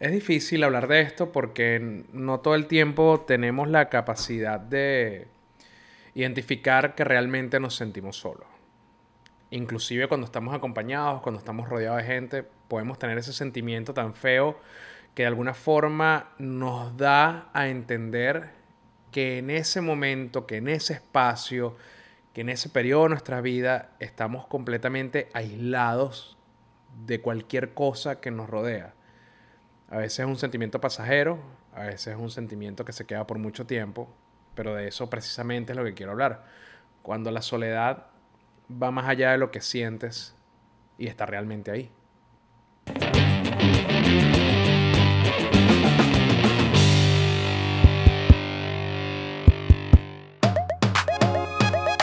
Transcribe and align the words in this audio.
Es 0.00 0.12
difícil 0.12 0.62
hablar 0.62 0.86
de 0.86 1.00
esto 1.00 1.32
porque 1.32 2.04
no 2.12 2.38
todo 2.38 2.54
el 2.54 2.68
tiempo 2.68 3.24
tenemos 3.26 3.68
la 3.68 3.88
capacidad 3.88 4.60
de 4.60 5.26
identificar 6.14 6.94
que 6.94 7.02
realmente 7.02 7.58
nos 7.58 7.74
sentimos 7.74 8.16
solos. 8.16 8.46
Inclusive 9.50 10.06
cuando 10.06 10.26
estamos 10.26 10.54
acompañados, 10.54 11.20
cuando 11.20 11.40
estamos 11.40 11.68
rodeados 11.68 11.98
de 11.98 12.04
gente, 12.04 12.44
podemos 12.68 13.00
tener 13.00 13.18
ese 13.18 13.32
sentimiento 13.32 13.92
tan 13.92 14.14
feo 14.14 14.60
que 15.16 15.24
de 15.24 15.26
alguna 15.26 15.52
forma 15.52 16.30
nos 16.38 16.96
da 16.96 17.50
a 17.52 17.66
entender 17.66 18.50
que 19.10 19.38
en 19.38 19.50
ese 19.50 19.80
momento, 19.80 20.46
que 20.46 20.58
en 20.58 20.68
ese 20.68 20.92
espacio, 20.92 21.76
que 22.34 22.42
en 22.42 22.50
ese 22.50 22.68
periodo 22.68 23.04
de 23.04 23.08
nuestra 23.08 23.40
vida 23.40 23.90
estamos 23.98 24.46
completamente 24.46 25.28
aislados 25.32 26.38
de 27.04 27.20
cualquier 27.20 27.74
cosa 27.74 28.20
que 28.20 28.30
nos 28.30 28.48
rodea. 28.48 28.94
A 29.90 29.98
veces 29.98 30.20
es 30.20 30.26
un 30.26 30.36
sentimiento 30.36 30.80
pasajero, 30.80 31.38
a 31.72 31.84
veces 31.84 32.08
es 32.08 32.16
un 32.16 32.30
sentimiento 32.30 32.84
que 32.84 32.92
se 32.92 33.06
queda 33.06 33.26
por 33.26 33.38
mucho 33.38 33.66
tiempo, 33.66 34.08
pero 34.54 34.74
de 34.74 34.88
eso 34.88 35.08
precisamente 35.08 35.72
es 35.72 35.78
lo 35.78 35.84
que 35.84 35.94
quiero 35.94 36.12
hablar. 36.12 36.44
Cuando 37.02 37.30
la 37.30 37.40
soledad 37.40 38.06
va 38.70 38.90
más 38.90 39.08
allá 39.08 39.32
de 39.32 39.38
lo 39.38 39.50
que 39.50 39.62
sientes 39.62 40.34
y 40.98 41.06
está 41.06 41.24
realmente 41.24 41.70
ahí. 41.70 41.90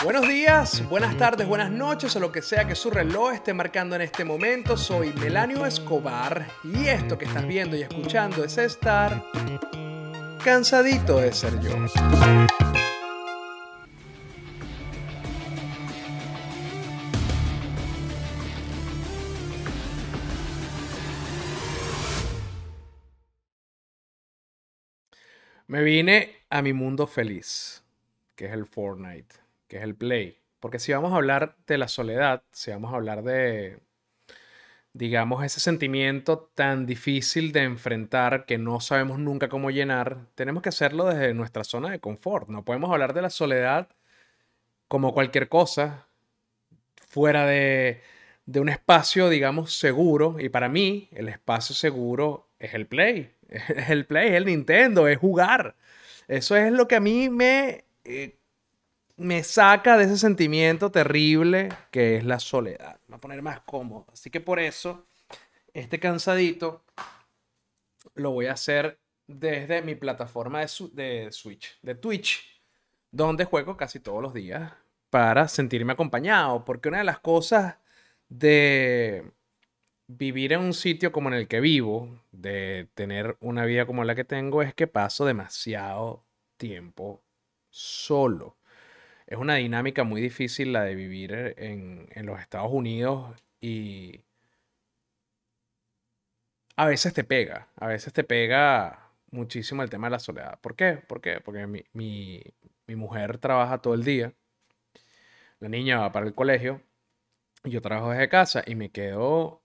Buenos 0.06 0.28
días, 0.28 0.88
buenas 0.88 1.18
tardes, 1.18 1.48
buenas 1.48 1.72
noches 1.72 2.16
o 2.16 2.20
lo 2.20 2.32
que 2.32 2.44
sea 2.44 2.68
que 2.68 2.76
su 2.76 2.92
reloj 2.92 3.34
esté 3.34 3.56
marcando 3.56 3.96
en 3.96 4.04
este 4.04 4.24
momento. 4.24 4.78
Soy 4.78 5.12
Melanio 5.14 5.66
Escobar 5.66 6.46
y 6.64 6.86
esto 6.86 7.18
que 7.18 7.26
estás 7.26 7.48
viendo 7.48 7.76
y 7.76 7.82
escuchando 7.82 8.44
es 8.44 8.56
estar 8.60 9.26
cansadito 10.44 11.18
de 11.18 11.34
ser 11.34 11.60
yo. 11.60 11.72
Me 25.66 25.82
vine 25.82 26.46
a 26.52 26.62
mi 26.62 26.74
mundo 26.74 27.08
feliz, 27.08 27.84
que 28.36 28.46
es 28.46 28.54
el 28.54 28.68
Fortnite 28.68 29.45
que 29.68 29.78
es 29.78 29.84
el 29.84 29.96
play. 29.96 30.42
Porque 30.60 30.80
si 30.80 30.94
vamos 30.94 31.14
a 31.14 31.18
hablar 31.18 31.58
de 31.68 31.78
la 31.78 31.88
soledad, 31.88 32.44
si 32.52 32.72
vamos 32.72 32.94
a 32.94 32.96
hablar 32.96 33.24
de, 33.24 33.80
digamos, 34.94 35.44
ese 35.44 35.60
sentimiento 35.60 36.52
tan 36.56 36.86
difícil 36.86 37.52
de 37.52 37.64
enfrentar 37.64 38.46
que 38.46 38.58
no 38.58 38.80
sabemos 38.80 39.20
nunca 39.20 39.50
cómo 39.50 39.70
llenar, 39.72 40.28
tenemos 40.36 40.64
que 40.64 40.70
hacerlo 40.70 41.06
desde 41.06 41.34
nuestra 41.34 41.64
zona 41.64 41.92
de 41.92 42.00
confort. 42.00 42.50
No 42.50 42.64
podemos 42.64 42.92
hablar 42.92 43.14
de 43.14 43.22
la 43.22 43.30
soledad 43.30 43.90
como 44.88 45.14
cualquier 45.14 45.50
cosa 45.50 46.08
fuera 47.08 47.46
de, 47.46 48.02
de 48.46 48.60
un 48.60 48.70
espacio, 48.70 49.30
digamos, 49.30 49.74
seguro. 49.78 50.38
Y 50.40 50.50
para 50.50 50.70
mí, 50.70 51.10
el 51.12 51.30
espacio 51.30 51.76
seguro 51.76 52.50
es 52.60 52.74
el 52.74 52.88
play. 52.88 53.32
Es 53.50 53.90
el 53.92 54.06
play, 54.06 54.30
es 54.30 54.36
el 54.36 54.46
Nintendo, 54.46 55.08
es 55.08 55.20
jugar. 55.20 55.76
Eso 56.28 56.56
es 56.56 56.72
lo 56.72 56.88
que 56.88 56.96
a 56.96 57.00
mí 57.00 57.30
me... 57.30 57.86
Eh, 58.04 58.38
me 59.18 59.44
saca 59.44 59.98
de 59.98 60.06
ese 60.06 60.18
sentimiento 60.18 60.92
terrible 60.92 61.70
que 61.92 62.18
es 62.18 62.26
la 62.26 62.40
soledad. 62.40 63.00
Me 63.08 63.14
va 63.14 63.18
a 63.18 63.22
poner 63.22 63.42
más 63.42 63.62
cómodo. 63.62 64.06
Así 64.12 64.30
que 64.30 64.42
por 64.42 64.60
eso, 64.60 65.06
este 65.74 66.00
cansadito 66.00 66.84
lo 68.16 68.32
voy 68.32 68.48
a 68.48 68.54
hacer 68.54 69.00
desde 69.28 69.82
mi 69.82 69.96
plataforma 69.96 70.60
de, 70.60 70.70
de 70.94 71.32
Switch, 71.32 71.80
de 71.82 71.96
Twitch, 71.96 72.62
donde 73.12 73.46
juego 73.46 73.78
casi 73.78 74.00
todos 74.00 74.22
los 74.22 74.34
días 74.34 74.74
para 75.10 75.48
sentirme 75.48 75.94
acompañado. 75.94 76.66
Porque 76.66 76.90
una 76.90 77.00
de 77.00 77.06
las 77.06 77.20
cosas 77.20 77.78
de 78.28 79.32
vivir 80.08 80.54
en 80.54 80.60
un 80.60 80.74
sitio 80.74 81.12
como 81.12 81.30
en 81.30 81.36
el 81.36 81.48
que 81.48 81.62
vivo, 81.62 82.22
de 82.32 82.90
tener 82.94 83.38
una 83.40 83.66
vida 83.66 83.86
como 83.86 84.04
la 84.04 84.16
que 84.16 84.26
tengo, 84.26 84.62
es 84.62 84.74
que 84.74 84.88
paso 84.88 85.26
demasiado 85.26 86.26
tiempo 86.58 87.24
solo 87.70 88.58
es 89.28 89.38
una 89.38 89.56
dinámica 89.56 90.04
muy 90.04 90.22
difícil 90.22 90.74
la 90.74 90.84
de 90.84 90.96
vivir 90.96 91.34
en, 91.58 92.08
los 92.26 92.40
Estados 92.40 92.72
Unidos 92.72 93.36
y 93.62 94.22
a 96.76 96.86
veces 96.86 97.14
te 97.14 97.24
pega, 97.24 97.70
a 97.76 97.88
veces 97.88 98.14
te 98.14 98.24
pega 98.24 99.12
muchísimo 99.32 99.84
el 99.84 99.90
tema 99.90 100.08
de 100.08 100.12
la 100.12 100.20
soledad. 100.20 100.60
¿Por 100.62 100.76
qué? 100.76 100.94
¿Por 101.08 101.22
qué? 101.22 101.40
Porque 101.42 101.68
mi, 101.68 101.84
mi 101.94 102.96
mujer 102.96 103.38
trabaja 103.38 103.80
todo 103.82 103.94
el 103.94 104.04
día, 104.04 104.34
la 105.60 105.70
niña 105.70 106.00
va 106.00 106.12
para 106.12 106.26
el 106.28 106.36
colegio, 106.36 106.82
yo 107.64 107.82
trabajo 107.82 108.12
desde 108.12 108.30
casa 108.30 108.64
y 108.66 108.76
me 108.76 108.92
quedo 108.92 109.62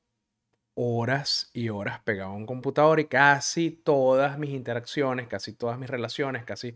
horas 0.75 1.50
y 1.53 1.69
horas 1.69 2.00
pegado 2.00 2.31
a 2.32 2.34
un 2.34 2.47
computador 2.47 3.00
y 3.00 3.06
casi 3.06 3.70
todas 3.70 4.38
mis 4.38 4.50
interacciones, 4.50 5.28
casi 5.28 5.53
todas 5.53 5.78
mis 5.78 5.91
relaciones, 5.91 6.44
casi 6.44 6.75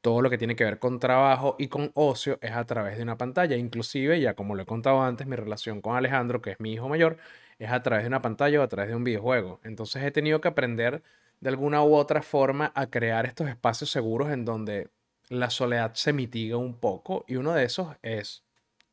todo 0.00 0.22
lo 0.22 0.30
que 0.30 0.38
tiene 0.38 0.56
que 0.56 0.64
ver 0.64 0.78
con 0.78 0.98
trabajo 0.98 1.56
y 1.58 1.68
con 1.68 1.90
ocio 1.94 2.38
es 2.42 2.52
a 2.52 2.64
través 2.66 2.96
de 2.96 3.02
una 3.02 3.18
pantalla. 3.18 3.56
Inclusive, 3.56 4.20
ya 4.20 4.34
como 4.34 4.54
lo 4.54 4.62
he 4.62 4.66
contado 4.66 5.02
antes, 5.02 5.26
mi 5.26 5.36
relación 5.36 5.80
con 5.82 5.96
Alejandro, 5.96 6.40
que 6.40 6.52
es 6.52 6.60
mi 6.60 6.72
hijo 6.72 6.88
mayor, 6.88 7.18
es 7.58 7.70
a 7.70 7.82
través 7.82 8.04
de 8.04 8.08
una 8.08 8.22
pantalla 8.22 8.60
o 8.60 8.62
a 8.62 8.68
través 8.68 8.90
de 8.90 8.96
un 8.96 9.04
videojuego. 9.04 9.60
Entonces 9.64 10.02
he 10.02 10.10
tenido 10.10 10.40
que 10.40 10.48
aprender 10.48 11.02
de 11.40 11.48
alguna 11.50 11.82
u 11.84 11.94
otra 11.94 12.22
forma 12.22 12.72
a 12.74 12.86
crear 12.88 13.26
estos 13.26 13.48
espacios 13.48 13.90
seguros 13.90 14.30
en 14.30 14.44
donde 14.44 14.90
la 15.28 15.50
soledad 15.50 15.94
se 15.94 16.12
mitiga 16.12 16.56
un 16.56 16.78
poco. 16.78 17.24
Y 17.28 17.36
uno 17.36 17.52
de 17.54 17.64
esos 17.64 17.88
es 18.02 18.44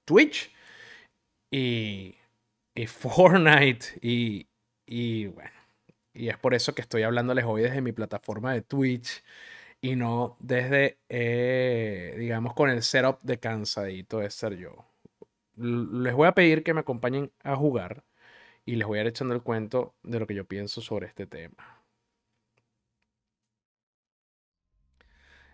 Twitch 0.05 0.51
y, 1.51 2.15
y 2.75 2.87
Fortnite. 2.87 3.99
Y, 4.01 4.47
y 4.85 5.27
bueno, 5.27 5.51
y 6.13 6.29
es 6.29 6.37
por 6.37 6.53
eso 6.53 6.75
que 6.75 6.81
estoy 6.81 7.03
hablándoles 7.03 7.45
hoy 7.45 7.61
desde 7.63 7.81
mi 7.81 7.91
plataforma 7.91 8.53
de 8.53 8.61
Twitch 8.61 9.23
y 9.81 9.95
no 9.95 10.37
desde, 10.39 10.99
eh, 11.09 12.15
digamos, 12.17 12.53
con 12.53 12.69
el 12.69 12.83
setup 12.83 13.19
de 13.21 13.39
cansadito 13.39 14.19
de 14.19 14.29
ser 14.29 14.55
yo. 14.57 14.85
Les 15.55 16.13
voy 16.15 16.27
a 16.27 16.33
pedir 16.33 16.63
que 16.63 16.73
me 16.73 16.81
acompañen 16.81 17.31
a 17.43 17.55
jugar 17.55 18.03
y 18.65 18.75
les 18.77 18.87
voy 18.87 18.99
a 18.99 19.01
ir 19.03 19.07
echando 19.07 19.35
el 19.35 19.43
cuento 19.43 19.95
de 20.03 20.19
lo 20.19 20.27
que 20.27 20.35
yo 20.35 20.45
pienso 20.47 20.81
sobre 20.81 21.07
este 21.07 21.27
tema. 21.27 21.83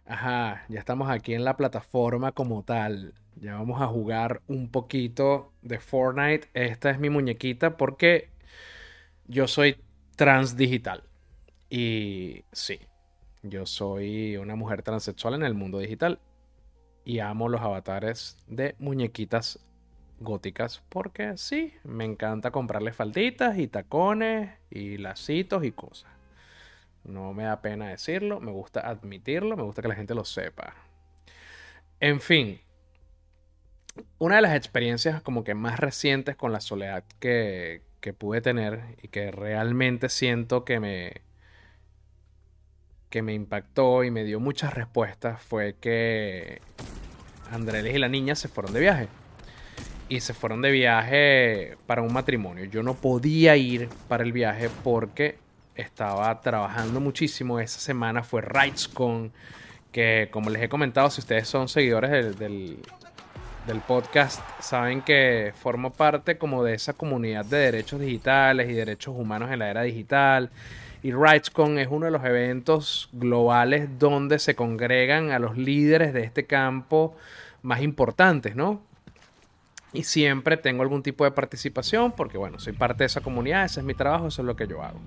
Ajá, 0.05 0.65
ya 0.69 0.79
estamos 0.79 1.09
aquí 1.09 1.33
en 1.33 1.43
la 1.45 1.55
plataforma 1.57 2.31
como 2.33 2.63
tal. 2.63 3.13
Ya 3.35 3.55
vamos 3.55 3.81
a 3.81 3.87
jugar 3.87 4.41
un 4.47 4.69
poquito 4.69 5.53
de 5.61 5.79
Fortnite. 5.79 6.49
Esta 6.53 6.91
es 6.91 6.99
mi 6.99 7.09
muñequita 7.09 7.77
porque 7.77 8.29
yo 9.27 9.47
soy 9.47 9.77
transdigital. 10.15 11.03
Y 11.69 12.45
sí, 12.51 12.79
yo 13.43 13.65
soy 13.65 14.37
una 14.37 14.55
mujer 14.55 14.81
transexual 14.81 15.35
en 15.35 15.43
el 15.43 15.53
mundo 15.53 15.77
digital 15.77 16.19
y 17.05 17.19
amo 17.19 17.49
los 17.49 17.61
avatares 17.61 18.37
de 18.47 18.75
muñequitas 18.79 19.59
góticas 20.19 20.81
porque 20.89 21.37
sí, 21.37 21.73
me 21.83 22.05
encanta 22.05 22.51
comprarle 22.51 22.93
falditas 22.93 23.57
y 23.57 23.67
tacones 23.67 24.57
y 24.71 24.97
lacitos 24.97 25.65
y 25.65 25.71
cosas. 25.73 26.09
No 27.03 27.33
me 27.33 27.43
da 27.43 27.61
pena 27.61 27.89
decirlo, 27.89 28.39
me 28.39 28.51
gusta 28.51 28.79
admitirlo, 28.79 29.57
me 29.57 29.63
gusta 29.63 29.81
que 29.81 29.89
la 29.89 29.95
gente 29.95 30.15
lo 30.15 30.23
sepa. 30.23 30.73
En 31.99 32.21
fin, 32.21 32.61
una 34.19 34.37
de 34.37 34.41
las 34.41 34.55
experiencias 34.55 35.21
como 35.21 35.43
que 35.43 35.53
más 35.53 35.81
recientes 35.81 36.37
con 36.37 36.53
la 36.53 36.61
soledad 36.61 37.03
que, 37.19 37.81
que 37.99 38.13
pude 38.13 38.39
tener 38.39 38.95
y 39.01 39.09
que 39.09 39.31
realmente 39.31 40.07
siento 40.07 40.63
que 40.63 40.79
me, 40.79 41.21
que 43.13 43.21
me 43.21 43.35
impactó 43.35 44.03
y 44.03 44.09
me 44.09 44.23
dio 44.23 44.39
muchas 44.39 44.73
respuestas 44.73 45.39
fue 45.39 45.75
que 45.79 46.63
Andrés 47.51 47.93
y 47.93 47.99
la 47.99 48.07
niña 48.07 48.33
se 48.33 48.47
fueron 48.47 48.73
de 48.73 48.79
viaje. 48.79 49.07
Y 50.09 50.21
se 50.21 50.33
fueron 50.33 50.63
de 50.63 50.71
viaje 50.71 51.77
para 51.85 52.01
un 52.01 52.11
matrimonio. 52.11 52.65
Yo 52.65 52.81
no 52.81 52.95
podía 52.95 53.55
ir 53.55 53.87
para 54.07 54.23
el 54.23 54.31
viaje 54.31 54.67
porque 54.83 55.37
estaba 55.75 56.41
trabajando 56.41 56.99
muchísimo. 56.99 57.59
Esa 57.59 57.79
semana 57.79 58.23
fue 58.23 58.41
RightsCon, 58.41 59.31
que 59.91 60.29
como 60.31 60.49
les 60.49 60.63
he 60.63 60.69
comentado, 60.69 61.11
si 61.11 61.21
ustedes 61.21 61.47
son 61.47 61.69
seguidores 61.69 62.09
del, 62.09 62.35
del, 62.39 62.79
del 63.67 63.79
podcast, 63.81 64.41
saben 64.59 65.03
que 65.03 65.53
formo 65.61 65.93
parte 65.93 66.39
como 66.39 66.63
de 66.63 66.73
esa 66.73 66.93
comunidad 66.93 67.45
de 67.45 67.57
derechos 67.57 67.99
digitales 67.99 68.71
y 68.71 68.73
derechos 68.73 69.13
humanos 69.15 69.51
en 69.51 69.59
la 69.59 69.69
era 69.69 69.83
digital 69.83 70.49
y 71.03 71.11
RightsCon 71.11 71.77
es 71.79 71.89
uno 71.91 72.05
de 72.05 72.11
los 72.11 72.23
eventos 72.23 73.09
globales 73.11 73.99
donde 73.99 74.39
se 74.39 74.55
congregan 74.55 75.31
a 75.31 75.37
los 75.37 75.57
líderes 75.57 76.13
de 76.13 76.23
este 76.23 76.45
campo 76.45 77.15
más 77.61 77.81
importantes, 77.81 78.55
¿no? 78.55 78.81
Y 79.91 80.03
siempre 80.03 80.55
tengo 80.55 80.81
algún 80.81 81.03
tipo 81.03 81.25
de 81.25 81.31
participación 81.31 82.13
porque, 82.13 82.37
bueno, 82.37 82.57
soy 82.57 82.71
parte 82.71 82.99
de 83.03 83.07
esa 83.07 83.19
comunidad, 83.19 83.65
ese 83.65 83.81
es 83.81 83.85
mi 83.85 83.93
trabajo, 83.93 84.27
eso 84.27 84.41
es 84.41 84.45
lo 84.45 84.55
que 84.55 84.65
yo 84.65 84.81
hago. 84.81 84.99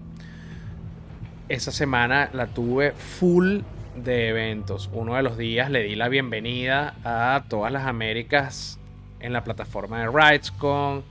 esa 1.48 1.72
semana 1.72 2.28
la 2.32 2.48
tuve 2.48 2.92
full 2.92 3.60
de 3.96 4.28
eventos. 4.28 4.90
Uno 4.92 5.14
de 5.14 5.22
los 5.22 5.38
días 5.38 5.70
le 5.70 5.82
di 5.82 5.94
la 5.94 6.08
bienvenida 6.08 6.94
a 7.04 7.44
todas 7.48 7.72
las 7.72 7.86
Américas 7.86 8.78
en 9.20 9.32
la 9.32 9.44
plataforma 9.44 10.00
de 10.00 10.08
RightsCon, 10.08 11.04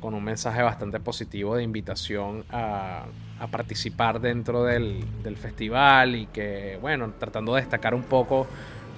con 0.00 0.14
un 0.14 0.24
mensaje 0.24 0.62
bastante 0.62 1.00
positivo 1.00 1.54
de 1.54 1.64
invitación 1.64 2.44
a, 2.50 3.04
participar 3.48 4.20
dentro 4.20 4.64
del, 4.64 5.04
festival 5.40 6.16
y 6.16 6.26
que, 6.26 6.78
bueno, 6.80 7.12
tratando 7.18 7.54
de 7.54 7.62
destacar 7.62 7.94
un 7.94 8.02
poco 8.02 8.46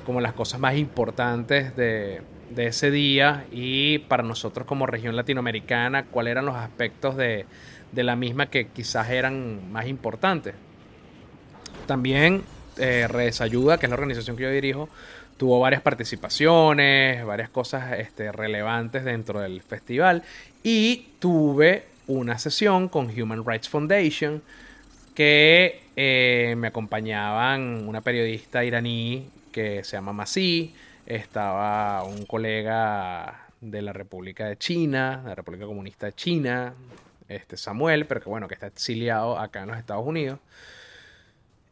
como 0.05 0.21
las 0.21 0.33
cosas 0.33 0.61
más 0.61 0.77
importantes 0.77 1.75
de, 1.77 2.23
ese 2.57 2.91
día 2.91 3.47
y 3.51 3.99
para 3.99 4.23
nosotros 4.23 4.67
como 4.67 4.87
región 4.87 5.17
latinoamericana, 5.17 6.05
cuáles 6.05 6.33
eran 6.33 6.47
los 6.47 6.57
aspectos 6.57 7.17
de, 7.17 7.47
la 7.95 8.17
misma 8.17 8.47
que 8.47 8.67
quizás 8.69 9.11
eran 9.11 9.73
más 9.73 9.87
importantes. 9.87 10.55
También 11.87 12.43
eh, 12.77 13.07
Redes 13.09 13.41
Ayuda, 13.41 13.79
que 13.79 13.87
es 13.87 13.91
la 13.91 13.95
organización 13.95 14.37
que 14.37 14.45
yo 14.45 14.51
dirijo, 14.51 14.89
tuvo 15.37 15.61
varias 15.61 15.83
participaciones, 15.83 17.25
varias 17.25 17.51
cosas 17.51 17.99
este, 17.99 18.31
relevantes 18.33 19.05
dentro 19.05 19.41
del 19.41 19.63
festival. 19.63 20.23
Y 20.63 21.09
tuve 21.19 21.94
una 22.07 22.39
sesión 22.39 22.89
con 22.89 23.09
Human 23.09 23.45
Rights 23.45 23.69
Foundation 23.69 24.43
que 25.15 25.83
eh, 25.97 26.55
me 26.57 26.69
acompañaban 26.69 27.87
una 27.89 28.01
periodista 28.01 28.65
iraní 28.65 29.29
que 29.53 29.85
se 29.85 29.97
llama 29.97 30.13
Masi, 30.13 30.75
estaba 31.07 32.03
un 32.03 32.27
colega 32.27 33.47
de 33.61 33.83
la 33.83 33.93
República 33.93 34.49
de 34.49 34.59
China, 34.59 35.21
de 35.23 35.29
la 35.29 35.35
República 35.37 35.67
Comunista 35.67 36.07
de 36.07 36.15
China, 36.15 36.75
este 37.29 37.57
Samuel, 37.57 38.07
pero 38.07 38.21
que 38.21 38.29
bueno, 38.29 38.49
que 38.49 38.55
está 38.55 38.67
exiliado 38.67 39.39
acá 39.39 39.63
en 39.63 39.69
los 39.69 39.79
Estados 39.79 40.05
Unidos 40.07 40.39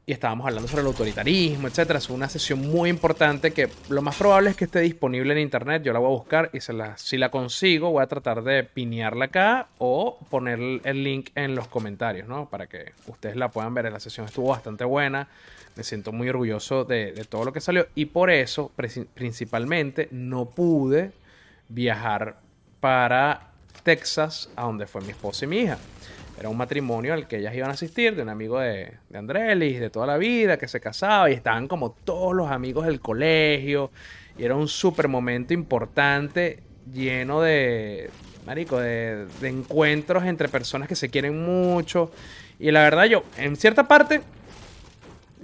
y 0.05 0.13
estábamos 0.13 0.47
hablando 0.47 0.69
sobre 0.69 0.81
el 0.81 0.89
autoritarismo, 0.89 1.69
etcétera. 1.69 1.99
Es 1.99 2.11
una 2.11 2.29
sesión 2.29 2.61
muy 2.61 2.91
importante 2.91 3.53
que 3.53 3.69
lo 3.89 4.03
más 4.03 4.17
probable 4.17 4.51
es 4.51 4.57
que 4.57 4.65
esté 4.65 4.81
disponible 4.81 5.33
en 5.33 5.39
internet. 5.39 5.83
Yo 5.85 5.93
la 5.93 6.01
voy 6.01 6.09
a 6.09 6.17
buscar 6.17 6.51
y 6.53 6.59
si 6.61 7.19
la 7.19 7.31
consigo, 7.31 7.91
voy 7.93 8.03
a 8.03 8.09
tratar 8.09 8.43
de 8.43 8.65
pinearla 8.65 9.27
acá 9.27 9.69
o 9.79 10.19
poner 10.29 10.59
el 10.83 11.05
link 11.05 11.31
en 11.37 11.55
los 11.55 11.69
comentarios, 11.69 12.27
¿no? 12.27 12.49
Para 12.49 12.67
que 12.67 12.93
ustedes 13.07 13.37
la 13.37 13.51
puedan 13.51 13.75
ver. 13.75 13.93
La 13.93 14.01
sesión 14.01 14.27
estuvo 14.27 14.49
bastante 14.49 14.85
buena. 14.85 15.29
Me 15.77 15.85
siento 15.85 16.11
muy 16.11 16.29
orgulloso 16.29 16.85
de, 16.85 17.13
de 17.13 17.25
todo 17.25 17.45
lo 17.45 17.53
que 17.53 17.61
salió 17.61 17.87
y 17.95 18.07
por 18.07 18.31
eso, 18.31 18.73
principalmente, 19.15 20.09
no 20.11 20.47
pude 20.47 21.13
viajar 21.69 22.39
para 22.81 23.53
Texas, 23.85 24.51
a 24.57 24.65
donde 24.65 24.87
fue 24.87 25.01
mi 25.03 25.11
esposa 25.11 25.45
y 25.45 25.49
mi 25.49 25.59
hija. 25.59 25.79
Era 26.43 26.49
un 26.49 26.57
matrimonio 26.57 27.15
al 27.15 27.29
que 27.29 27.37
ellas 27.37 27.55
iban 27.55 27.71
a 27.71 27.75
asistir, 27.75 28.17
de 28.17 28.23
un 28.23 28.29
amigo 28.29 28.59
de, 28.59 28.95
de 29.09 29.17
Andrelis, 29.17 29.79
de 29.79 29.91
toda 29.91 30.09
la 30.09 30.19
vida, 30.19 30.57
que 30.57 30.67
se 30.67 30.81
casaba, 30.81 31.31
y 31.31 31.35
estaban 31.35 31.69
como 31.69 31.93
todos 31.93 32.35
los 32.35 32.51
amigos 32.51 32.85
del 32.85 32.99
colegio. 32.99 33.93
Y 34.37 34.43
era 34.43 34.57
un 34.57 34.67
súper 34.67 35.07
momento 35.07 35.55
importante, 35.55 36.59
lleno 36.93 37.41
de, 37.43 38.11
marico, 38.45 38.81
de, 38.81 39.27
de 39.41 39.49
encuentros 39.49 40.25
entre 40.25 40.49
personas 40.49 40.89
que 40.89 40.97
se 40.97 41.11
quieren 41.11 41.41
mucho. 41.45 42.11
Y 42.59 42.73
la 42.73 42.83
verdad, 42.83 43.05
yo, 43.05 43.23
en 43.39 43.55
cierta 43.55 43.87
parte, 43.87 44.21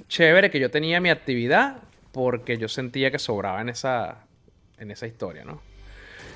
chévere 0.09 0.51
que 0.51 0.59
yo 0.59 0.69
tenía 0.69 1.01
mi 1.01 1.11
actividad, 1.11 1.77
porque 2.11 2.59
yo 2.59 2.67
sentía 2.67 3.13
que 3.13 3.21
sobraba 3.21 3.61
en 3.61 3.69
esa, 3.69 4.27
en 4.81 4.91
esa 4.91 5.07
historia, 5.07 5.45
¿no? 5.45 5.68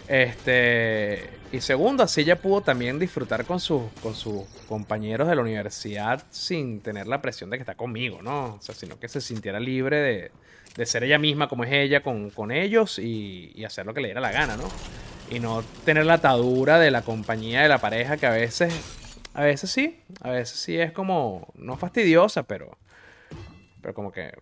Este, 0.08 1.30
y 1.52 1.60
segundo, 1.60 2.02
así 2.02 2.22
ella 2.22 2.40
pudo 2.40 2.62
también 2.62 2.98
disfrutar 2.98 3.44
con, 3.44 3.60
sus 3.60 3.82
con 4.02 4.14
sus 4.14 4.44
compañeros 4.68 5.28
de 5.28 5.36
la 5.36 5.42
universidad 5.42 6.24
sin 6.30 6.80
tener 6.80 7.06
la 7.06 7.22
presión 7.22 7.50
de 7.50 7.56
que 7.56 7.62
está 7.62 7.74
conmigo, 7.74 8.20
¿no? 8.22 8.54
O 8.54 8.62
sea, 8.62 8.74
sino 8.74 8.98
que 8.98 9.08
se 9.08 9.20
sintiera 9.20 9.60
libre 9.60 9.98
de, 9.98 10.30
de 10.76 10.86
ser 10.86 11.04
ella 11.04 11.18
misma 11.18 11.48
como 11.48 11.64
es 11.64 11.72
ella 11.72 12.02
con, 12.02 12.30
con 12.30 12.50
ellos 12.50 12.98
y, 12.98 13.52
y, 13.54 13.64
hacer 13.64 13.86
lo 13.86 13.94
que 13.94 14.00
le 14.00 14.08
diera 14.08 14.20
la 14.20 14.32
gana, 14.32 14.56
¿no? 14.56 14.68
Y 15.30 15.40
no 15.40 15.62
tener 15.84 16.06
la 16.06 16.14
atadura 16.14 16.78
de 16.78 16.90
la 16.90 17.02
compañía 17.02 17.62
de 17.62 17.68
la 17.68 17.78
pareja 17.78 18.16
que 18.16 18.26
a 18.26 18.30
veces, 18.30 18.74
a 19.34 19.42
veces 19.42 19.70
sí, 19.70 20.00
a 20.20 20.30
veces 20.30 20.58
sí 20.58 20.78
es 20.78 20.92
como, 20.92 21.52
no 21.54 21.76
fastidiosa, 21.76 22.42
pero, 22.42 22.76
pero 23.80 23.94
como 23.94 24.10
que, 24.12 24.32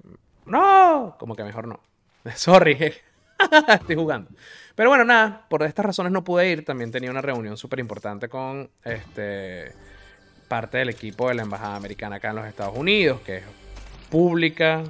no, 0.47 1.17
como 1.19 1.37
que 1.37 1.45
mejor 1.45 1.69
no. 1.69 1.81
Sorry, 2.35 2.93
estoy 3.69 3.96
jugando. 3.96 4.31
Pero 4.75 4.90
bueno, 4.90 5.04
nada, 5.04 5.46
por 5.48 5.62
estas 5.62 5.84
razones 5.84 6.12
no 6.12 6.25
pude 6.25 6.48
ir. 6.50 6.64
También 6.64 6.90
tenía 6.90 7.10
una 7.10 7.20
reunión 7.20 7.56
súper 7.56 7.81
importante 7.81 8.28
con 8.28 8.70
este 8.84 9.72
parte 10.48 10.78
del 10.78 10.88
equipo 10.88 11.28
de 11.28 11.34
la 11.34 11.42
Embajada 11.42 11.76
Americana 11.76 12.16
acá 12.16 12.31
en 12.31 12.37
los 12.37 12.46
Estados 12.46 12.76
Unidos, 12.76 13.20
que 13.20 13.37
es 13.37 13.44
pública 14.10 14.82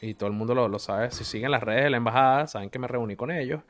y 0.00 0.14
todo 0.14 0.28
el 0.28 0.34
mundo 0.34 0.54
lo, 0.54 0.78
sabe. 0.78 1.10
Si 1.10 1.24
siguen 1.24 1.50
las 1.50 1.62
redes 1.62 1.84
de 1.84 1.90
la 1.90 1.96
Embajada, 1.96 2.46
saben 2.46 2.70
que 2.70 2.78
me 2.78 2.86
reuní 2.86 3.16
con 3.16 3.30
ellos. 3.30 3.60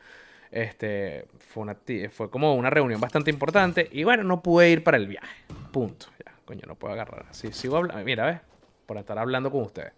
Este, 0.51 1.27
fue, 1.39 2.31
como 2.31 2.55
una 2.55 2.69
reunión 2.69 3.01
bastante 3.01 3.31
importante 3.31 3.89
y 3.93 4.05
bueno, 4.05 4.25
no 4.25 4.43
pude 4.43 4.71
ir 4.71 4.85
para 4.85 4.97
el 4.97 5.07
viaje. 5.07 5.45
Punto. 5.73 6.07
Ya, 6.25 6.33
coño, 6.45 6.63
no 6.67 6.75
puedo 6.75 6.93
agarrar. 6.93 7.27
así 7.31 7.53
sigo 7.53 7.77
hablando. 7.77 8.05
Mira, 8.05 8.27
¿ves? 8.27 8.41
Por 8.87 8.99
estar 8.99 9.19
hablando 9.19 9.51
con 9.51 9.63
ustedes. 9.63 9.93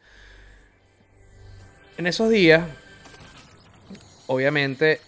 En 1.97 2.07
esos 2.07 2.31
días, 2.31 2.63
obviamente, 4.33 5.01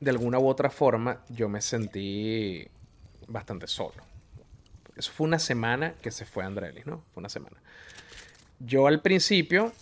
de 0.00 0.10
alguna 0.10 0.38
u 0.38 0.48
otra 0.48 0.70
forma 0.70 1.20
yo 1.28 1.48
me 1.48 1.60
sentí 1.60 2.66
bastante 3.28 3.66
solo. 3.66 4.02
Eso 4.96 5.12
fue 5.12 5.26
una 5.26 5.38
semana 5.38 5.94
que 6.02 6.10
se 6.10 6.26
fue 6.26 6.44
Andrelis, 6.44 6.86
¿no? 6.86 7.02
Fue 7.14 7.20
una 7.20 7.28
semana. 7.28 7.56
Yo 8.58 8.86
al 8.86 9.00
principio, 9.00 9.72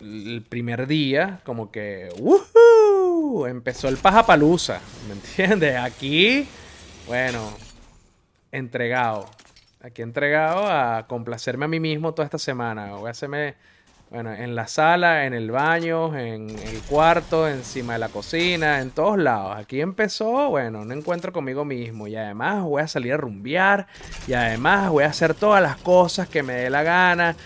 el 0.00 0.44
primer 0.48 0.86
día, 0.86 1.40
como 1.44 1.70
que, 1.70 2.08
¡Woohoo! 2.18 3.46
Empezó 3.46 3.88
el 3.88 3.96
pajapalusa, 3.96 4.80
¿me 5.08 5.14
entiendes? 5.14 5.76
Aquí, 5.76 6.46
bueno, 7.06 7.52
entregado. 8.52 9.28
Aquí 9.80 10.02
entregado 10.02 10.66
a 10.66 11.06
complacerme 11.06 11.64
a 11.64 11.68
mí 11.68 11.80
mismo 11.80 12.14
toda 12.14 12.26
esta 12.26 12.38
semana. 12.38 12.94
Voy 12.94 13.08
a 13.08 13.12
hacerme 13.12 13.56
bueno, 14.10 14.32
en 14.32 14.54
la 14.54 14.66
sala, 14.66 15.26
en 15.26 15.34
el 15.34 15.50
baño, 15.50 16.16
en 16.16 16.48
el 16.50 16.80
cuarto, 16.88 17.46
encima 17.46 17.92
de 17.94 17.98
la 17.98 18.08
cocina, 18.08 18.80
en 18.80 18.90
todos 18.90 19.18
lados. 19.18 19.56
Aquí 19.58 19.80
empezó, 19.82 20.48
bueno, 20.48 20.80
un 20.80 20.92
encuentro 20.92 21.30
conmigo 21.32 21.64
mismo. 21.64 22.06
Y 22.06 22.16
además 22.16 22.62
voy 22.62 22.82
a 22.82 22.88
salir 22.88 23.12
a 23.12 23.16
rumbear. 23.18 23.86
Y 24.26 24.32
además 24.32 24.90
voy 24.90 25.04
a 25.04 25.08
hacer 25.08 25.34
todas 25.34 25.62
las 25.62 25.76
cosas 25.76 26.26
que 26.28 26.42
me 26.42 26.54
dé 26.54 26.70
la 26.70 26.82
gana. 26.82 27.36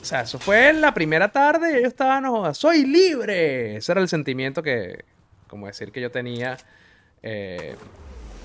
O 0.00 0.04
sea, 0.04 0.22
eso 0.22 0.38
fue 0.38 0.72
la 0.74 0.92
primera 0.92 1.30
tarde 1.30 1.78
y 1.78 1.82
yo 1.82 1.88
estaba, 1.88 2.20
no, 2.20 2.52
soy 2.52 2.84
libre. 2.84 3.76
Ese 3.76 3.92
era 3.92 4.00
el 4.00 4.08
sentimiento 4.08 4.62
que, 4.62 5.04
como 5.46 5.66
decir 5.66 5.90
que 5.90 6.00
yo 6.02 6.10
tenía 6.10 6.56
eh, 7.22 7.76